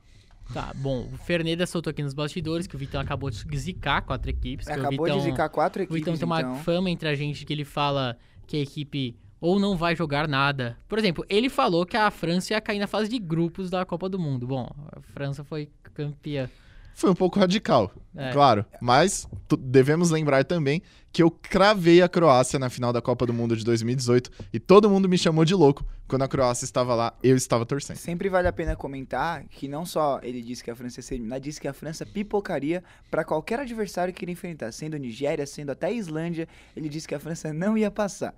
Tá, 0.53 0.71
bom, 0.75 1.09
o 1.11 1.17
Ferneda 1.17 1.65
soltou 1.65 1.91
aqui 1.91 2.03
nos 2.03 2.13
bastidores 2.13 2.67
que 2.67 2.75
o 2.75 2.79
Vitão 2.79 3.01
acabou 3.01 3.29
de 3.29 3.57
zicar 3.57 4.01
quatro 4.01 4.29
equipes. 4.29 4.67
Acabou 4.67 5.05
Vitão, 5.05 5.17
de 5.17 5.23
zicar 5.23 5.49
quatro 5.49 5.81
equipes, 5.83 5.95
O 5.95 5.99
Vitão 5.99 6.15
tem 6.15 6.25
uma 6.25 6.41
então. 6.41 6.55
fama 6.57 6.89
entre 6.89 7.09
a 7.09 7.15
gente 7.15 7.45
que 7.45 7.51
ele 7.51 7.65
fala 7.65 8.17
que 8.45 8.57
a 8.57 8.59
equipe 8.59 9.17
ou 9.41 9.59
não 9.59 9.75
vai 9.75 9.95
jogar 9.95 10.27
nada. 10.27 10.77
Por 10.87 10.97
exemplo, 10.97 11.25
ele 11.29 11.49
falou 11.49 11.85
que 11.85 11.97
a 11.97 12.09
França 12.09 12.53
ia 12.53 12.61
cair 12.61 12.79
na 12.79 12.87
fase 12.87 13.09
de 13.09 13.19
grupos 13.19 13.69
da 13.69 13.85
Copa 13.85 14.07
do 14.07 14.17
Mundo. 14.17 14.47
Bom, 14.47 14.67
a 14.91 15.01
França 15.01 15.43
foi 15.43 15.69
campeã 15.93 16.49
foi 16.95 17.11
um 17.11 17.13
pouco 17.13 17.37
radical, 17.37 17.91
é. 18.15 18.31
claro. 18.31 18.65
Mas 18.81 19.27
devemos 19.59 20.09
lembrar 20.11 20.45
também 20.45 20.81
que 21.11 21.21
eu 21.21 21.29
cravei 21.29 22.01
a 22.01 22.07
Croácia 22.07 22.57
na 22.57 22.69
final 22.69 22.93
da 22.93 23.01
Copa 23.01 23.25
do 23.25 23.33
Mundo 23.33 23.55
de 23.55 23.65
2018 23.65 24.31
e 24.53 24.59
todo 24.59 24.89
mundo 24.89 25.07
me 25.07 25.17
chamou 25.17 25.43
de 25.43 25.53
louco 25.53 25.85
quando 26.07 26.21
a 26.21 26.27
Croácia 26.27 26.63
estava 26.63 26.95
lá, 26.95 27.13
eu 27.21 27.35
estava 27.35 27.65
torcendo. 27.65 27.97
Sempre 27.97 28.29
vale 28.29 28.47
a 28.47 28.53
pena 28.53 28.77
comentar 28.77 29.43
que 29.49 29.67
não 29.67 29.85
só 29.85 30.21
ele 30.23 30.41
disse 30.41 30.63
que 30.63 30.71
a 30.71 30.75
França 30.75 30.99
ia 30.99 31.03
ser 31.03 31.15
eliminada, 31.15 31.41
disse 31.41 31.59
que 31.59 31.67
a 31.67 31.73
França 31.73 32.05
pipocaria 32.05 32.81
para 33.11 33.25
qualquer 33.25 33.59
adversário 33.59 34.13
que 34.13 34.23
ele 34.23 34.31
enfrentar, 34.31 34.71
sendo 34.71 34.97
Nigéria, 34.97 35.45
sendo 35.45 35.71
até 35.71 35.91
Islândia, 35.91 36.47
ele 36.77 36.87
disse 36.87 37.07
que 37.07 37.15
a 37.15 37.19
França 37.19 37.51
não 37.51 37.77
ia 37.77 37.91
passar. 37.91 38.33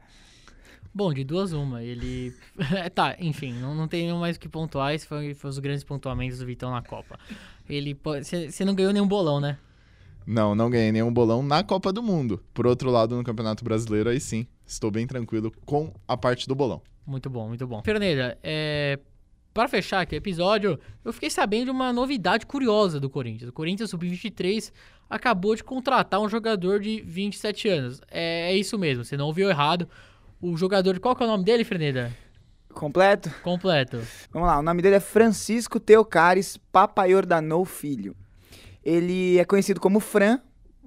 Bom, 0.97 1.13
de 1.13 1.23
duas 1.23 1.53
uma. 1.53 1.83
Ele. 1.83 2.33
tá, 2.95 3.15
enfim, 3.19 3.53
não, 3.53 3.75
não 3.75 3.87
tem 3.87 4.11
mais 4.13 4.35
o 4.35 4.39
que 4.39 4.49
pontuar. 4.49 4.95
Esses 4.95 5.07
foram, 5.07 5.35
foram 5.35 5.49
os 5.51 5.59
grandes 5.59 5.83
pontuamentos 5.83 6.39
do 6.39 6.45
Vitão 6.47 6.71
na 6.71 6.81
Copa. 6.81 7.19
Ele 7.69 7.95
Você 8.03 8.65
não 8.65 8.73
ganhou 8.73 8.91
nenhum 8.91 9.07
bolão, 9.07 9.39
né? 9.39 9.59
Não, 10.25 10.55
não 10.55 10.71
ganhei 10.71 10.91
nenhum 10.91 11.13
bolão 11.13 11.43
na 11.43 11.63
Copa 11.63 11.93
do 11.93 12.01
Mundo. 12.01 12.43
Por 12.51 12.65
outro 12.65 12.89
lado, 12.89 13.15
no 13.15 13.23
Campeonato 13.23 13.63
Brasileiro, 13.63 14.09
aí 14.09 14.19
sim, 14.19 14.47
estou 14.65 14.89
bem 14.89 15.05
tranquilo 15.05 15.53
com 15.67 15.93
a 16.07 16.17
parte 16.17 16.47
do 16.47 16.55
bolão. 16.55 16.81
Muito 17.05 17.29
bom, 17.29 17.47
muito 17.47 17.67
bom. 17.67 17.83
Fernanda, 17.83 18.35
é... 18.41 18.97
para 19.53 19.67
fechar 19.67 20.01
aqui 20.01 20.15
o 20.15 20.17
episódio, 20.17 20.79
eu 21.05 21.13
fiquei 21.13 21.29
sabendo 21.29 21.65
de 21.65 21.71
uma 21.71 21.93
novidade 21.93 22.47
curiosa 22.47 22.99
do 22.99 23.07
Corinthians. 23.07 23.51
O 23.51 23.53
Corinthians 23.53 23.91
Sub-23 23.91 24.73
acabou 25.07 25.55
de 25.55 25.63
contratar 25.63 26.19
um 26.19 26.27
jogador 26.27 26.79
de 26.79 27.03
27 27.03 27.69
anos. 27.69 28.01
É, 28.09 28.51
é 28.51 28.57
isso 28.57 28.79
mesmo, 28.79 29.05
você 29.05 29.15
não 29.15 29.27
ouviu 29.27 29.47
errado. 29.47 29.87
O 30.39 30.55
jogador, 30.55 30.99
qual 30.99 31.15
que 31.15 31.23
é 31.23 31.25
o 31.25 31.29
nome 31.29 31.43
dele, 31.43 31.63
Fernanda? 31.63 32.15
Completo? 32.71 33.31
Completo. 33.41 33.99
Vamos 34.31 34.47
lá, 34.47 34.59
o 34.59 34.61
nome 34.61 34.83
dele 34.83 34.97
é 34.97 34.99
Francisco 34.99 35.79
Teocares 35.79 36.57
Papaiordanou 36.71 37.65
Filho. 37.65 38.15
Ele 38.83 39.39
é 39.39 39.45
conhecido 39.45 39.79
como 39.79 39.99
Fran, 39.99 40.39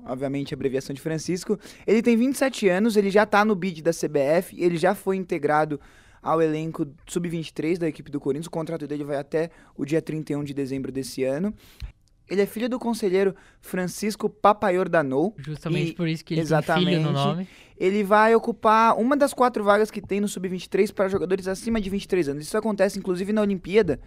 obviamente 0.06 0.54
abreviação 0.54 0.94
de 0.94 1.00
Francisco. 1.00 1.58
Ele 1.84 2.00
tem 2.00 2.16
27 2.16 2.68
anos, 2.68 2.96
ele 2.96 3.10
já 3.10 3.26
tá 3.26 3.44
no 3.44 3.56
bid 3.56 3.82
da 3.82 3.90
CBF, 3.90 4.54
ele 4.56 4.76
já 4.76 4.94
foi 4.94 5.16
integrado 5.16 5.80
ao 6.22 6.40
elenco 6.40 6.86
sub-23 7.08 7.76
da 7.76 7.88
equipe 7.88 8.10
do 8.10 8.20
Corinthians. 8.20 8.46
O 8.46 8.50
contrato 8.50 8.86
dele 8.86 9.02
vai 9.02 9.16
até 9.16 9.50
o 9.76 9.84
dia 9.84 10.00
31 10.00 10.44
de 10.44 10.54
dezembro 10.54 10.92
desse 10.92 11.24
ano. 11.24 11.52
Ele 12.30 12.40
é 12.42 12.46
filho 12.46 12.68
do 12.68 12.78
conselheiro 12.78 13.34
Francisco 13.60 14.28
Papaiordanou. 14.28 15.34
Justamente 15.38 15.90
E- 15.90 15.94
por 15.94 16.06
isso 16.08 16.24
que 16.24 16.34
ele 16.34 16.40
tem 16.46 16.46
filho 16.46 16.56
no 16.56 16.60
exatamente. 16.60 17.12
nome. 17.12 17.48
Ele 17.76 18.04
vai 18.04 18.34
ocupar 18.34 18.94
uma 18.98 19.16
das 19.16 19.32
quatro 19.32 19.64
vagas 19.64 19.90
que 19.90 20.02
tem 20.02 20.20
no 20.20 20.28
Sub-23 20.28 20.92
para 20.92 21.08
jogadores 21.08 21.48
acima 21.48 21.80
de 21.80 21.88
23 21.88 22.28
anos. 22.28 22.44
Isso 22.44 22.56
acontece, 22.56 22.98
inclusive, 22.98 23.32
na 23.32 23.40
Olimpíada. 23.40 23.98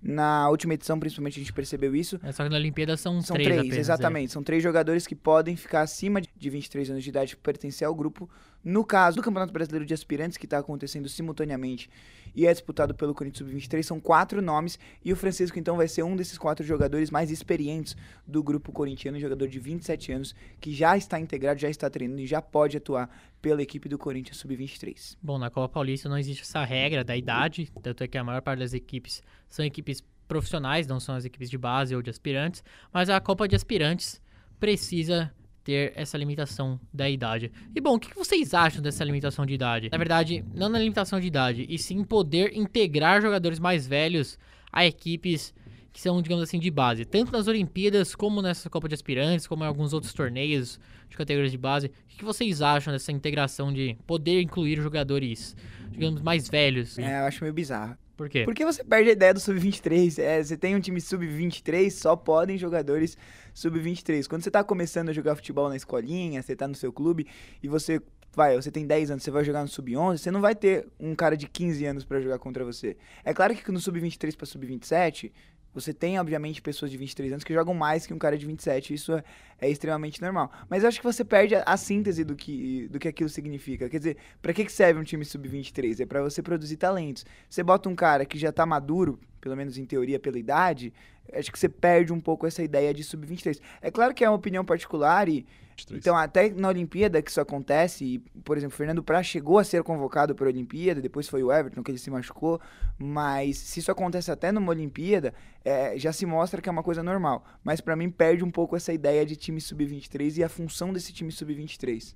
Na 0.00 0.48
última 0.48 0.74
edição, 0.74 0.98
principalmente, 1.00 1.40
a 1.40 1.42
gente 1.42 1.52
percebeu 1.52 1.96
isso. 1.96 2.20
É 2.22 2.30
só 2.30 2.44
que 2.44 2.50
na 2.50 2.56
Olimpíada 2.56 2.96
são, 2.96 3.20
São 3.20 3.34
três, 3.34 3.48
três, 3.48 3.60
apenas, 3.60 3.76
é. 3.76 3.80
exatamente. 3.80 4.32
São 4.32 4.42
três 4.44 4.62
jogadores 4.62 5.06
que 5.06 5.16
podem 5.16 5.56
ficar 5.56 5.80
acima 5.80 6.20
de 6.20 6.48
23 6.50 6.90
anos 6.90 7.02
de 7.02 7.10
idade 7.10 7.34
para 7.36 7.42
pertencer 7.52 7.86
ao 7.88 7.94
grupo. 7.94 8.30
No 8.66 8.84
caso 8.84 9.16
do 9.16 9.22
Campeonato 9.22 9.52
Brasileiro 9.52 9.86
de 9.86 9.94
Aspirantes, 9.94 10.36
que 10.36 10.44
está 10.44 10.58
acontecendo 10.58 11.08
simultaneamente 11.08 11.88
e 12.34 12.48
é 12.48 12.52
disputado 12.52 12.96
pelo 12.96 13.14
Corinthians 13.14 13.48
Sub-23, 13.48 13.80
são 13.84 14.00
quatro 14.00 14.42
nomes. 14.42 14.76
E 15.04 15.12
o 15.12 15.16
Francisco, 15.16 15.56
então, 15.56 15.76
vai 15.76 15.86
ser 15.86 16.02
um 16.02 16.16
desses 16.16 16.36
quatro 16.36 16.66
jogadores 16.66 17.08
mais 17.08 17.30
experientes 17.30 17.96
do 18.26 18.42
grupo 18.42 18.72
corintiano, 18.72 19.20
jogador 19.20 19.46
de 19.46 19.60
27 19.60 20.10
anos, 20.10 20.34
que 20.60 20.74
já 20.74 20.96
está 20.96 21.20
integrado, 21.20 21.60
já 21.60 21.70
está 21.70 21.88
treinando 21.88 22.20
e 22.20 22.26
já 22.26 22.42
pode 22.42 22.76
atuar 22.76 23.08
pela 23.40 23.62
equipe 23.62 23.88
do 23.88 23.96
Corinthians 23.96 24.38
Sub-23. 24.38 25.16
Bom, 25.22 25.38
na 25.38 25.48
Copa 25.48 25.72
Paulista 25.74 26.08
não 26.08 26.18
existe 26.18 26.42
essa 26.42 26.64
regra 26.64 27.04
da 27.04 27.16
idade, 27.16 27.70
tanto 27.80 28.02
é 28.02 28.08
que 28.08 28.18
a 28.18 28.24
maior 28.24 28.42
parte 28.42 28.58
das 28.58 28.74
equipes 28.74 29.22
são 29.48 29.64
equipes 29.64 30.02
profissionais, 30.26 30.88
não 30.88 30.98
são 30.98 31.14
as 31.14 31.24
equipes 31.24 31.48
de 31.48 31.56
base 31.56 31.94
ou 31.94 32.02
de 32.02 32.10
aspirantes, 32.10 32.64
mas 32.92 33.08
a 33.08 33.20
Copa 33.20 33.46
de 33.46 33.54
Aspirantes 33.54 34.20
precisa 34.58 35.32
ter 35.66 35.92
essa 35.96 36.16
limitação 36.16 36.78
da 36.94 37.10
idade. 37.10 37.50
E 37.74 37.80
bom, 37.80 37.96
o 37.96 37.98
que 37.98 38.14
vocês 38.14 38.54
acham 38.54 38.80
dessa 38.80 39.02
limitação 39.02 39.44
de 39.44 39.52
idade? 39.52 39.88
Na 39.90 39.98
verdade, 39.98 40.44
não 40.54 40.68
na 40.68 40.78
limitação 40.78 41.18
de 41.18 41.26
idade, 41.26 41.66
e 41.68 41.76
sim 41.76 42.04
poder 42.04 42.56
integrar 42.56 43.20
jogadores 43.20 43.58
mais 43.58 43.84
velhos 43.84 44.38
a 44.72 44.86
equipes 44.86 45.52
que 45.92 46.00
são, 46.00 46.22
digamos 46.22 46.44
assim, 46.44 46.60
de 46.60 46.70
base. 46.70 47.04
Tanto 47.04 47.32
nas 47.32 47.48
Olimpíadas, 47.48 48.14
como 48.14 48.40
nessa 48.40 48.70
Copa 48.70 48.86
de 48.86 48.94
Aspirantes, 48.94 49.48
como 49.48 49.64
em 49.64 49.66
alguns 49.66 49.92
outros 49.92 50.12
torneios 50.12 50.78
de 51.08 51.16
categorias 51.16 51.50
de 51.50 51.58
base. 51.58 51.88
O 51.88 52.16
que 52.16 52.24
vocês 52.24 52.62
acham 52.62 52.92
dessa 52.92 53.10
integração 53.10 53.72
de 53.72 53.96
poder 54.06 54.40
incluir 54.42 54.76
jogadores, 54.76 55.56
digamos, 55.90 56.22
mais 56.22 56.48
velhos? 56.48 56.96
É, 56.96 57.22
eu 57.22 57.24
acho 57.24 57.42
meio 57.42 57.54
bizarro. 57.54 57.96
Por 58.16 58.28
quê? 58.28 58.44
Porque 58.44 58.64
você 58.64 58.82
perde 58.82 59.10
a 59.10 59.12
ideia 59.12 59.34
do 59.34 59.40
sub-23. 59.40 60.18
É, 60.18 60.42
você 60.42 60.56
tem 60.56 60.74
um 60.74 60.80
time 60.80 61.00
sub-23, 61.00 61.90
só 61.90 62.16
podem 62.16 62.56
jogadores 62.56 63.16
sub-23. 63.52 64.26
Quando 64.26 64.42
você 64.42 64.50
tá 64.50 64.64
começando 64.64 65.10
a 65.10 65.12
jogar 65.12 65.36
futebol 65.36 65.68
na 65.68 65.76
escolinha, 65.76 66.42
você 66.42 66.56
tá 66.56 66.66
no 66.66 66.74
seu 66.74 66.92
clube 66.92 67.26
e 67.62 67.68
você 67.68 68.00
vai, 68.34 68.54
você 68.54 68.70
tem 68.70 68.86
10 68.86 69.10
anos, 69.10 69.22
você 69.22 69.30
vai 69.30 69.44
jogar 69.44 69.62
no 69.62 69.68
sub-11, 69.68 70.18
você 70.18 70.30
não 70.30 70.42
vai 70.42 70.54
ter 70.54 70.86
um 71.00 71.14
cara 71.14 71.36
de 71.36 71.48
15 71.48 71.84
anos 71.86 72.04
pra 72.04 72.20
jogar 72.20 72.38
contra 72.38 72.64
você. 72.64 72.96
É 73.24 73.32
claro 73.32 73.54
que 73.54 73.72
no 73.72 73.80
sub-23 73.80 74.36
pra 74.36 74.46
sub-27, 74.46 75.32
você 75.76 75.92
tem, 75.92 76.18
obviamente, 76.18 76.62
pessoas 76.62 76.90
de 76.90 76.96
23 76.96 77.32
anos 77.32 77.44
que 77.44 77.52
jogam 77.52 77.74
mais 77.74 78.06
que 78.06 78.14
um 78.14 78.18
cara 78.18 78.38
de 78.38 78.46
27. 78.46 78.94
Isso 78.94 79.12
é, 79.12 79.22
é 79.60 79.68
extremamente 79.68 80.22
normal. 80.22 80.50
Mas 80.70 80.82
eu 80.82 80.88
acho 80.88 80.98
que 80.98 81.04
você 81.04 81.22
perde 81.22 81.54
a, 81.54 81.64
a 81.66 81.76
síntese 81.76 82.24
do 82.24 82.34
que, 82.34 82.88
do 82.88 82.98
que 82.98 83.06
aquilo 83.06 83.28
significa. 83.28 83.86
Quer 83.86 83.98
dizer, 83.98 84.16
pra 84.40 84.54
que, 84.54 84.64
que 84.64 84.72
serve 84.72 84.98
um 84.98 85.04
time 85.04 85.22
sub-23? 85.22 86.00
É 86.00 86.06
pra 86.06 86.22
você 86.22 86.42
produzir 86.42 86.78
talentos. 86.78 87.26
Você 87.46 87.62
bota 87.62 87.90
um 87.90 87.94
cara 87.94 88.24
que 88.24 88.38
já 88.38 88.50
tá 88.50 88.64
maduro, 88.64 89.20
pelo 89.38 89.54
menos 89.54 89.76
em 89.76 89.84
teoria, 89.84 90.18
pela 90.18 90.38
idade, 90.38 90.94
acho 91.32 91.50
que 91.50 91.58
você 91.58 91.68
perde 91.68 92.12
um 92.12 92.20
pouco 92.20 92.46
essa 92.46 92.62
ideia 92.62 92.92
de 92.92 93.02
sub-23. 93.04 93.60
É 93.80 93.90
claro 93.90 94.14
que 94.14 94.24
é 94.24 94.28
uma 94.28 94.36
opinião 94.36 94.64
particular 94.64 95.28
e. 95.28 95.46
Então, 95.90 96.16
até 96.16 96.48
na 96.48 96.68
Olimpíada 96.68 97.20
que 97.20 97.30
isso 97.30 97.38
acontece, 97.38 98.02
e, 98.02 98.18
por 98.40 98.56
exemplo, 98.56 98.72
o 98.72 98.78
Fernando 98.78 99.02
Praz 99.02 99.26
chegou 99.26 99.58
a 99.58 99.64
ser 99.64 99.82
convocado 99.82 100.34
para 100.34 100.46
a 100.46 100.48
Olimpíada, 100.48 101.02
depois 101.02 101.28
foi 101.28 101.42
o 101.42 101.52
Everton 101.52 101.82
que 101.82 101.90
ele 101.90 101.98
se 101.98 102.10
machucou, 102.10 102.58
mas 102.98 103.58
se 103.58 103.80
isso 103.80 103.92
acontece 103.92 104.30
até 104.30 104.50
numa 104.50 104.70
Olimpíada, 104.70 105.34
é, 105.62 105.98
já 105.98 106.14
se 106.14 106.24
mostra 106.24 106.62
que 106.62 106.68
é 106.70 106.72
uma 106.72 106.82
coisa 106.82 107.02
normal. 107.02 107.44
Mas 107.62 107.82
pra 107.82 107.94
mim 107.94 108.08
perde 108.08 108.42
um 108.42 108.50
pouco 108.50 108.74
essa 108.74 108.90
ideia 108.90 109.26
de 109.26 109.36
time 109.36 109.60
sub-23 109.60 110.38
e 110.38 110.44
a 110.44 110.48
função 110.48 110.94
desse 110.94 111.12
time 111.12 111.30
sub-23. 111.30 112.14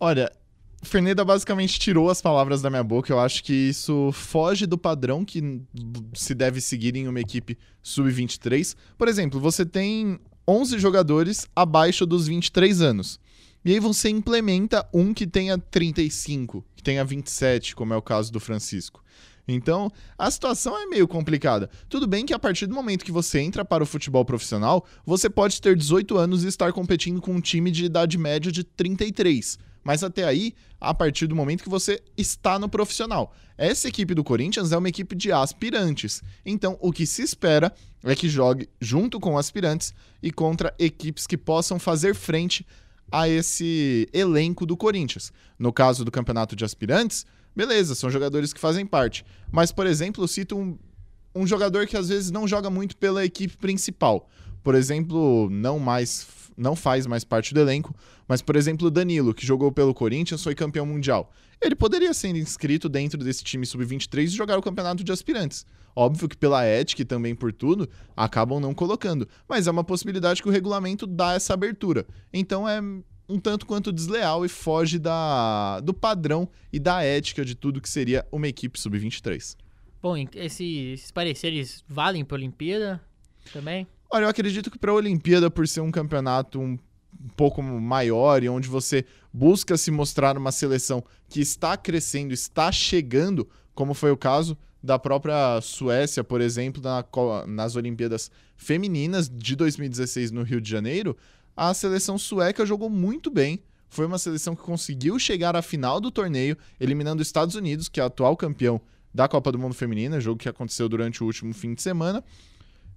Olha, 0.00 0.32
Ferneda 0.84 1.24
basicamente 1.24 1.78
tirou 1.78 2.10
as 2.10 2.20
palavras 2.20 2.62
da 2.62 2.70
minha 2.70 2.84
boca. 2.84 3.12
Eu 3.12 3.18
acho 3.18 3.42
que 3.42 3.52
isso 3.52 4.10
foge 4.12 4.66
do 4.66 4.78
padrão 4.78 5.24
que 5.24 5.60
se 6.14 6.34
deve 6.34 6.60
seguir 6.60 6.96
em 6.96 7.08
uma 7.08 7.20
equipe 7.20 7.58
sub-23. 7.82 8.76
Por 8.96 9.08
exemplo, 9.08 9.40
você 9.40 9.64
tem 9.64 10.18
11 10.46 10.78
jogadores 10.78 11.46
abaixo 11.54 12.04
dos 12.04 12.26
23 12.26 12.80
anos. 12.82 13.18
E 13.64 13.72
aí 13.72 13.80
você 13.80 14.10
implementa 14.10 14.86
um 14.92 15.14
que 15.14 15.26
tenha 15.26 15.56
35, 15.56 16.62
que 16.76 16.82
tenha 16.82 17.02
27, 17.02 17.74
como 17.74 17.94
é 17.94 17.96
o 17.96 18.02
caso 18.02 18.30
do 18.30 18.38
Francisco. 18.38 19.02
Então, 19.48 19.90
a 20.18 20.30
situação 20.30 20.76
é 20.78 20.86
meio 20.86 21.06
complicada. 21.06 21.70
Tudo 21.88 22.06
bem 22.06 22.26
que 22.26 22.34
a 22.34 22.38
partir 22.38 22.66
do 22.66 22.74
momento 22.74 23.04
que 23.04 23.12
você 23.12 23.40
entra 23.40 23.64
para 23.64 23.82
o 23.82 23.86
futebol 23.86 24.24
profissional, 24.24 24.86
você 25.04 25.28
pode 25.30 25.60
ter 25.60 25.76
18 25.76 26.16
anos 26.16 26.44
e 26.44 26.48
estar 26.48 26.72
competindo 26.72 27.20
com 27.20 27.32
um 27.32 27.40
time 27.40 27.70
de 27.70 27.84
idade 27.84 28.18
média 28.18 28.50
de 28.50 28.64
33. 28.64 29.58
Mas 29.84 30.02
até 30.02 30.24
aí, 30.24 30.54
a 30.80 30.94
partir 30.94 31.26
do 31.26 31.36
momento 31.36 31.62
que 31.62 31.68
você 31.68 32.02
está 32.16 32.58
no 32.58 32.68
profissional. 32.68 33.34
Essa 33.56 33.86
equipe 33.88 34.14
do 34.14 34.24
Corinthians 34.24 34.72
é 34.72 34.76
uma 34.76 34.88
equipe 34.88 35.14
de 35.14 35.30
aspirantes. 35.30 36.22
Então, 36.44 36.76
o 36.80 36.90
que 36.90 37.06
se 37.06 37.22
espera 37.22 37.72
é 38.02 38.14
que 38.16 38.28
jogue 38.28 38.68
junto 38.80 39.20
com 39.20 39.38
aspirantes 39.38 39.94
e 40.22 40.32
contra 40.32 40.74
equipes 40.78 41.26
que 41.26 41.36
possam 41.36 41.78
fazer 41.78 42.14
frente 42.14 42.66
a 43.12 43.28
esse 43.28 44.08
elenco 44.12 44.66
do 44.66 44.76
Corinthians. 44.76 45.32
No 45.58 45.72
caso 45.72 46.04
do 46.04 46.10
campeonato 46.10 46.56
de 46.56 46.64
aspirantes, 46.64 47.24
beleza, 47.54 47.94
são 47.94 48.10
jogadores 48.10 48.52
que 48.52 48.60
fazem 48.60 48.84
parte. 48.84 49.24
Mas, 49.52 49.70
por 49.70 49.86
exemplo, 49.86 50.24
eu 50.24 50.28
cito 50.28 50.56
um, 50.56 50.76
um 51.34 51.46
jogador 51.46 51.86
que 51.86 51.96
às 51.96 52.08
vezes 52.08 52.30
não 52.30 52.48
joga 52.48 52.70
muito 52.70 52.96
pela 52.96 53.24
equipe 53.24 53.56
principal. 53.56 54.28
Por 54.64 54.74
exemplo, 54.74 55.48
não 55.50 55.78
mais 55.78 56.26
não 56.56 56.76
faz 56.76 57.04
mais 57.04 57.24
parte 57.24 57.52
do 57.52 57.58
elenco, 57.58 57.92
mas 58.28 58.40
por 58.40 58.54
exemplo, 58.54 58.88
Danilo, 58.88 59.34
que 59.34 59.44
jogou 59.44 59.72
pelo 59.72 59.92
Corinthians, 59.92 60.40
foi 60.42 60.54
campeão 60.54 60.86
mundial. 60.86 61.32
Ele 61.60 61.74
poderia 61.74 62.14
ser 62.14 62.28
inscrito 62.36 62.88
dentro 62.88 63.18
desse 63.24 63.42
time 63.42 63.66
sub-23 63.66 64.22
e 64.22 64.26
jogar 64.28 64.56
o 64.56 64.62
campeonato 64.62 65.02
de 65.02 65.10
aspirantes. 65.10 65.66
Óbvio 65.96 66.28
que 66.28 66.36
pela 66.36 66.62
ética 66.64 67.02
e 67.02 67.04
também 67.04 67.34
por 67.34 67.52
tudo, 67.52 67.88
acabam 68.16 68.60
não 68.60 68.72
colocando, 68.72 69.28
mas 69.48 69.66
é 69.66 69.70
uma 69.70 69.82
possibilidade 69.82 70.40
que 70.42 70.48
o 70.48 70.52
regulamento 70.52 71.06
dá 71.08 71.32
essa 71.34 71.54
abertura. 71.54 72.06
Então 72.32 72.68
é 72.68 72.80
um 73.28 73.38
tanto 73.40 73.66
quanto 73.66 73.92
desleal 73.92 74.44
e 74.44 74.48
foge 74.48 74.96
da, 74.98 75.80
do 75.80 75.92
padrão 75.92 76.48
e 76.72 76.78
da 76.78 77.02
ética 77.02 77.44
de 77.44 77.56
tudo 77.56 77.80
que 77.80 77.88
seria 77.88 78.24
uma 78.30 78.46
equipe 78.46 78.78
sub-23. 78.78 79.56
Bom, 80.00 80.16
esse- 80.36 80.92
esses 80.92 81.10
pareceres 81.10 81.82
valem 81.88 82.24
para 82.24 82.36
a 82.36 82.38
Olimpíada 82.38 83.00
também? 83.52 83.86
Olha, 84.10 84.24
eu 84.24 84.28
acredito 84.28 84.70
que 84.70 84.78
para 84.78 84.90
a 84.90 84.94
Olimpíada, 84.94 85.50
por 85.50 85.66
ser 85.66 85.80
um 85.80 85.90
campeonato 85.90 86.60
um 86.60 86.78
pouco 87.36 87.62
maior 87.62 88.42
e 88.42 88.48
onde 88.48 88.68
você 88.68 89.04
busca 89.32 89.76
se 89.76 89.90
mostrar 89.90 90.36
uma 90.36 90.52
seleção 90.52 91.02
que 91.28 91.40
está 91.40 91.76
crescendo, 91.76 92.32
está 92.32 92.70
chegando, 92.70 93.48
como 93.74 93.94
foi 93.94 94.10
o 94.10 94.16
caso 94.16 94.56
da 94.82 94.98
própria 94.98 95.60
Suécia, 95.62 96.22
por 96.22 96.40
exemplo, 96.40 96.82
na 96.82 97.04
nas 97.46 97.74
Olimpíadas 97.74 98.30
Femininas 98.56 99.28
de 99.28 99.56
2016 99.56 100.30
no 100.30 100.42
Rio 100.42 100.60
de 100.60 100.70
Janeiro, 100.70 101.16
a 101.56 101.72
seleção 101.72 102.18
sueca 102.18 102.66
jogou 102.66 102.90
muito 102.90 103.30
bem. 103.30 103.62
Foi 103.88 104.06
uma 104.06 104.18
seleção 104.18 104.54
que 104.54 104.62
conseguiu 104.62 105.18
chegar 105.18 105.56
à 105.56 105.62
final 105.62 106.00
do 106.00 106.10
torneio, 106.10 106.56
eliminando 106.78 107.22
os 107.22 107.28
Estados 107.28 107.54
Unidos, 107.54 107.88
que 107.88 108.00
é 108.00 108.02
o 108.02 108.06
atual 108.06 108.36
campeão 108.36 108.80
da 109.12 109.28
Copa 109.28 109.52
do 109.52 109.58
Mundo 109.58 109.74
Feminina, 109.74 110.20
jogo 110.20 110.38
que 110.38 110.48
aconteceu 110.48 110.88
durante 110.88 111.22
o 111.22 111.26
último 111.26 111.54
fim 111.54 111.74
de 111.74 111.80
semana. 111.80 112.22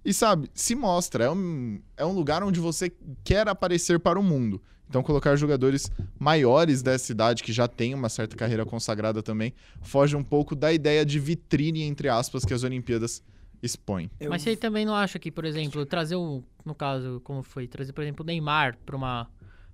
E 0.06 0.14
sabe, 0.14 0.50
se 0.54 0.74
mostra, 0.76 1.26
é 1.26 1.30
um, 1.32 1.82
é 1.98 2.06
um 2.06 2.14
lugar 2.14 2.44
onde 2.44 2.60
você 2.60 2.92
quer 3.24 3.48
aparecer 3.48 4.00
para 4.00 4.20
o 4.20 4.24
mundo. 4.24 4.62
Então, 4.90 5.04
colocar 5.04 5.36
jogadores 5.36 5.92
maiores 6.18 6.82
dessa 6.82 7.12
idade, 7.12 7.44
que 7.44 7.52
já 7.52 7.68
têm 7.68 7.94
uma 7.94 8.08
certa 8.08 8.38
carreira 8.38 8.66
consagrada 8.66 9.22
também, 9.22 9.54
foge 9.82 10.16
um 10.16 10.24
pouco 10.24 10.56
da 10.56 10.72
ideia 10.72 11.06
de 11.06 11.20
vitrine, 11.20 11.84
entre 11.84 12.08
aspas, 12.08 12.46
que 12.46 12.54
as 12.54 12.64
Olimpíadas 12.64 13.22
expõem. 13.62 14.10
Eu- 14.18 14.30
Mas 14.30 14.44
você 14.44 14.56
também 14.56 14.86
não 14.86 14.96
acha 14.96 15.20
que, 15.20 15.30
por 15.30 15.44
exemplo, 15.44 15.86
trazer 15.86 16.16
o. 16.16 16.42
No 16.64 16.74
caso, 16.74 17.20
como 17.26 17.44
foi? 17.44 17.68
Trazer, 17.68 17.92
por 17.92 18.02
exemplo, 18.02 18.24
o 18.24 18.26
Neymar 18.26 18.78
para 18.86 18.96
uma. 18.96 19.30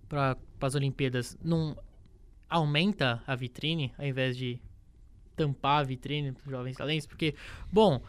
para 0.09 0.35
as 0.61 0.73
Olimpíadas 0.73 1.37
não 1.43 1.77
aumenta 2.49 3.21
a 3.27 3.35
vitrine 3.35 3.91
ao 3.97 4.05
invés 4.05 4.35
de 4.37 4.59
tampar 5.35 5.81
a 5.81 5.83
vitrine 5.83 6.31
dos 6.31 6.43
jovens 6.45 6.75
talentos? 6.77 7.05
Porque, 7.07 7.35
bom, 7.71 8.01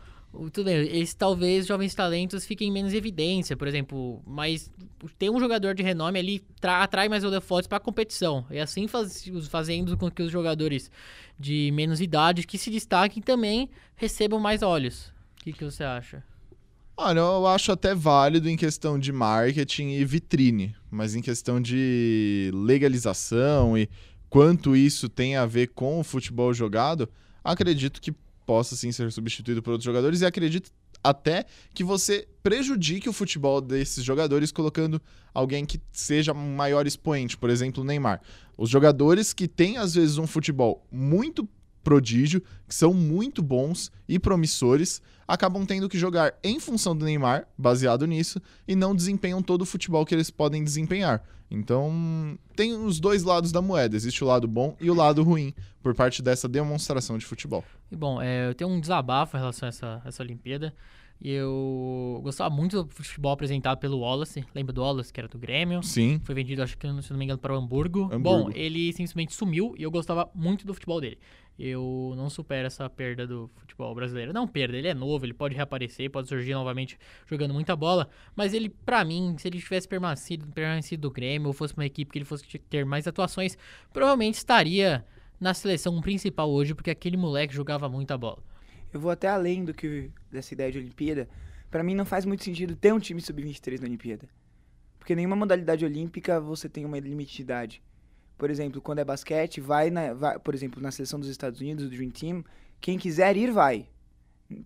tudo 0.53 0.65
bem, 0.65 1.07
talvez 1.17 1.67
jovens 1.67 1.95
talentos 1.95 2.45
fiquem 2.45 2.71
menos 2.71 2.93
evidência, 2.93 3.57
por 3.57 3.69
exemplo, 3.69 4.23
mas 4.27 4.71
ter 5.19 5.31
um 5.31 5.39
jogador 5.39 5.75
de 5.75 5.83
renome 5.83 6.19
ali 6.19 6.41
tra- 6.61 6.83
atrai 6.83 7.09
mais 7.09 7.25
holofotes 7.25 7.67
para 7.67 7.79
a 7.79 7.81
competição. 7.81 8.45
E 8.51 8.59
assim 8.59 8.89
faz, 8.89 9.25
fazendo 9.49 9.97
com 9.97 10.11
que 10.11 10.23
os 10.23 10.31
jogadores 10.31 10.91
de 11.39 11.71
menos 11.73 12.01
idade 12.01 12.47
que 12.47 12.59
se 12.59 12.71
destaquem 12.71 13.23
também 13.23 13.71
recebam 13.97 14.41
mais 14.41 14.63
olhos. 14.63 15.13
O 15.41 15.45
que, 15.45 15.53
que 15.53 15.65
você 15.65 15.85
acha? 15.85 16.23
Olha, 16.97 17.19
eu 17.19 17.47
acho 17.47 17.73
até 17.73 17.95
válido 17.95 18.49
em 18.49 18.57
questão 18.57 18.99
de 18.99 19.13
marketing 19.13 19.89
e 19.89 20.05
vitrine, 20.05 20.77
mas 20.91 21.15
em 21.15 21.21
questão 21.21 21.61
de 21.61 22.51
legalização 22.55 23.77
e 23.77 23.89
quanto 24.31 24.77
isso 24.77 25.09
tem 25.09 25.37
a 25.37 25.45
ver 25.45 25.69
com 25.69 25.99
o 25.99 26.05
futebol 26.05 26.55
jogado, 26.55 27.09
acredito 27.43 28.01
que 28.01 28.15
possa 28.45 28.77
sim 28.77 28.93
ser 28.93 29.11
substituído 29.13 29.63
por 29.63 29.73
outros 29.73 29.85
jogadores 29.85 30.21
e 30.21 30.27
acredito 30.27 30.71
até 31.03 31.45
que 31.75 31.85
você 31.85 32.27
prejudique 32.43 33.09
o 33.09 33.13
futebol 33.13 33.61
desses 33.61 34.03
jogadores 34.03 34.51
colocando 34.51 35.01
alguém 35.35 35.67
que 35.67 35.81
seja 35.93 36.33
um 36.33 36.57
maior 36.57 36.87
expoente, 36.87 37.37
por 37.37 37.51
exemplo, 37.51 37.83
o 37.83 37.87
Neymar. 37.87 38.23
Os 38.57 38.71
jogadores 38.71 39.33
que 39.33 39.47
têm 39.47 39.77
às 39.77 39.95
vezes 39.95 40.17
um 40.17 40.27
futebol 40.27 40.87
muito 40.91 41.47
prodígio, 41.85 42.43
que 42.67 42.75
são 42.75 42.95
muito 42.95 43.43
bons 43.43 43.93
e 44.09 44.19
promissores, 44.19 45.03
acabam 45.29 45.65
tendo 45.65 45.89
que 45.89 45.99
jogar 45.99 46.35
em 46.43 46.59
função 46.59 46.97
do 46.97 47.05
Neymar, 47.05 47.47
baseado 47.57 48.07
nisso, 48.07 48.41
e 48.67 48.75
não 48.75 48.97
desempenham 48.97 49.43
todo 49.43 49.63
o 49.63 49.67
futebol 49.67 50.05
que 50.05 50.15
eles 50.15 50.31
podem 50.31 50.65
desempenhar. 50.65 51.23
Então, 51.51 52.37
tem 52.57 52.75
os 52.75 52.99
dois 52.99 53.23
lados 53.23 53.53
da 53.53 53.63
moeda. 53.63 53.95
Existe 53.95 54.25
o 54.25 54.27
lado 54.27 54.49
bom 54.49 54.77
e 54.81 54.91
o 54.91 54.95
lado 54.95 55.23
ruim 55.23 55.55
por 55.83 55.95
parte 55.95 56.23
dessa 56.23 56.49
demonstração 56.49 57.19
de 57.19 57.25
futebol. 57.25 57.63
E 57.93 57.97
bom, 57.97 58.21
é, 58.21 58.49
eu 58.49 58.55
tenho 58.55 58.71
um 58.71 58.81
desabafo 58.81 59.37
em 59.37 59.41
relação 59.41 59.67
a 59.67 59.69
essa, 59.69 60.03
essa 60.05 60.23
Olimpíada. 60.23 60.75
Eu 61.23 62.21
gostava 62.23 62.55
muito 62.55 62.83
do 62.83 62.91
futebol 62.91 63.33
apresentado 63.33 63.79
pelo 63.79 64.01
Wallace. 64.01 64.45
Lembra 64.55 64.73
do 64.73 64.83
Wallace, 64.83 65.13
que 65.13 65.19
era 65.19 65.29
do 65.29 65.39
Grêmio? 65.39 65.83
Sim. 65.83 66.21
Foi 66.23 66.35
vendido, 66.35 66.63
acho 66.63 66.77
que, 66.77 66.87
se 67.03 67.11
não 67.11 67.19
me 67.19 67.25
engano, 67.25 67.39
para 67.39 67.55
o 67.55 67.57
Hamburgo. 67.57 68.05
Hamburgo. 68.13 68.21
Bom, 68.21 68.51
ele 68.55 68.93
simplesmente 68.93 69.33
sumiu 69.33 69.75
e 69.79 69.83
eu 69.83 69.91
gostava 69.91 70.31
muito 70.35 70.67
do 70.67 70.75
futebol 70.75 71.01
dele. 71.01 71.19
Eu 71.59 72.13
não 72.17 72.29
supero 72.29 72.67
essa 72.67 72.91
perda 72.91 73.27
do 73.27 73.49
futebol 73.57 73.95
brasileiro. 73.95 74.33
Não 74.33 74.47
perda, 74.47 74.77
ele 74.77 74.89
é 74.89 74.95
novo, 74.95 75.25
ele 75.25 75.33
pode 75.33 75.55
reaparecer, 75.55 76.11
pode 76.11 76.29
surgir 76.29 76.53
novamente 76.53 76.99
jogando 77.27 77.55
muita 77.55 77.77
bola. 77.77 78.09
Mas 78.35 78.53
ele, 78.53 78.69
pra 78.69 79.05
mim, 79.05 79.37
se 79.39 79.47
ele 79.49 79.61
tivesse 79.61 79.87
permanecido, 79.87 80.47
permanecido 80.49 81.03
do 81.03 81.11
Grêmio 81.11 81.47
ou 81.49 81.53
fosse 81.53 81.73
uma 81.75 81.87
equipe 81.87 82.11
que 82.11 82.19
ele 82.19 82.25
fosse 82.25 82.45
ter 82.59 82.85
mais 82.85 83.07
atuações, 83.07 83.57
provavelmente 83.93 84.35
estaria 84.35 85.07
na 85.41 85.55
seleção 85.55 86.01
principal 86.01 86.51
hoje, 86.51 86.75
porque 86.75 86.91
aquele 86.91 87.17
moleque 87.17 87.55
jogava 87.55 87.89
muita 87.89 88.19
bola. 88.19 88.43
Eu 88.95 89.01
vou 89.01 89.11
até 89.11 89.27
além 89.27 89.65
do 89.65 89.75
que 89.75 90.09
dessa 90.31 90.55
ideia 90.55 90.71
de 90.71 90.79
Olimpíada. 90.79 91.29
Pra 91.69 91.83
mim 91.83 91.97
não 91.97 92.05
faz 92.05 92.25
muito 92.25 92.45
sentido 92.45 92.77
ter 92.77 92.95
um 92.95 93.01
time 93.01 93.21
sub-23 93.21 93.81
na 93.81 93.87
Olimpíada. 93.87 94.29
Porque 95.01 95.17
nenhuma 95.17 95.35
modalidade 95.35 95.85
olímpica 95.85 96.41
você 96.41 96.69
tem 96.69 96.85
uma 96.85 97.01
limite 97.01 97.35
de 97.35 97.43
idade. 97.43 97.83
Por 98.39 98.49
exemplo, 98.51 98.81
quando 98.81 99.01
é 99.01 99.05
basquete, 99.05 99.61
vai, 99.61 99.91
na, 99.91 100.15
vai 100.15 100.39
por 100.39 100.55
exemplo, 100.55 100.81
na 100.81 100.93
seleção 100.93 101.19
dos 101.19 101.29
Estados 101.29 101.61
Unidos, 101.61 101.85
do 101.85 101.91
Dream 101.91 102.11
Team, 102.11 102.45
quem 102.81 102.97
quiser 102.97 103.37
ir, 103.37 103.51
vai. 103.51 103.89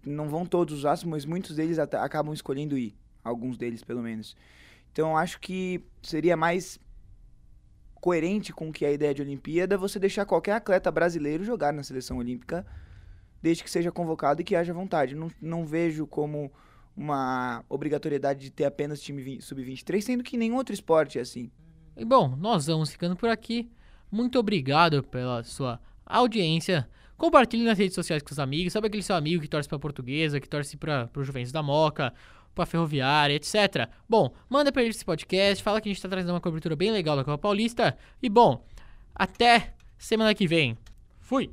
Não 0.05 0.29
vão 0.29 0.45
todos 0.45 0.79
os 0.79 0.85
astros, 0.85 1.11
mas 1.11 1.25
muitos 1.25 1.57
deles 1.57 1.79
acabam 1.79 2.35
escolhendo 2.35 2.77
ir. 2.77 2.95
Alguns 3.25 3.57
deles, 3.57 3.83
pelo 3.83 4.03
menos. 4.03 4.37
Então, 4.93 5.17
acho 5.17 5.41
que 5.41 5.83
seria 6.03 6.37
mais 6.37 6.79
coerente 7.95 8.53
com 8.53 8.71
que 8.71 8.85
a 8.85 8.93
ideia 8.93 9.15
de 9.15 9.23
Olimpíada 9.23 9.79
você 9.79 9.99
deixar 9.99 10.27
qualquer 10.27 10.53
atleta 10.53 10.91
brasileiro 10.91 11.45
jogar 11.45 11.73
na 11.73 11.83
seleção 11.83 12.19
olímpica, 12.19 12.67
desde 13.43 13.65
que 13.65 13.71
seja 13.71 13.93
convocado 13.93 14.41
e 14.41 14.45
que 14.45 14.57
haja 14.57 14.73
vontade. 14.73 15.15
Não, 15.15 15.31
não 15.41 15.65
vejo 15.65 16.07
como 16.07 16.53
uma 16.97 17.65
obrigatoriedade 17.69 18.41
de 18.41 18.51
ter 18.51 18.65
apenas 18.65 19.01
time 19.01 19.41
sub-23, 19.41 20.01
sendo 20.01 20.25
que 20.25 20.37
nenhum 20.37 20.57
outro 20.57 20.75
esporte 20.75 21.19
é 21.19 21.23
assim. 21.23 21.51
E 21.97 22.05
bom, 22.05 22.35
nós 22.37 22.67
vamos 22.67 22.91
ficando 22.91 23.17
por 23.17 23.29
aqui. 23.29 23.71
Muito 24.11 24.39
obrigado 24.39 25.03
pela 25.03 25.43
sua 25.45 25.81
audiência. 26.05 26.89
Compartilhe 27.17 27.65
nas 27.65 27.79
redes 27.79 27.95
sociais 27.95 28.23
com 28.23 28.33
os 28.33 28.39
amigos. 28.39 28.73
Sabe 28.73 28.87
aquele 28.87 29.03
seu 29.03 29.17
amigo 29.17 29.43
que 29.43 29.49
torce 29.49 29.69
pra 29.69 29.79
portuguesa, 29.79 30.41
que 30.41 30.49
torce 30.49 30.77
para 30.77 31.11
o 31.17 31.25
Juventus 31.25 31.53
da 31.53 31.63
Moca, 31.63 32.13
pra 32.55 32.67
Ferroviária, 32.67 33.35
etc. 33.35 33.89
Bom, 34.09 34.33
manda 34.49 34.73
pra 34.73 34.83
ele 34.83 34.91
esse 34.91 35.05
podcast. 35.05 35.63
Fala 35.63 35.81
que 35.81 35.89
a 35.89 35.93
gente 35.93 36.03
tá 36.03 36.09
trazendo 36.09 36.33
uma 36.33 36.41
cobertura 36.41 36.75
bem 36.75 36.91
legal 36.91 37.17
da 37.17 37.25
Copa 37.25 37.39
Paulista. 37.39 37.97
E 38.23 38.29
bom, 38.29 38.65
até 39.15 39.75
semana 39.99 40.35
que 40.35 40.47
vem. 40.47 40.77
Fui! 41.21 41.51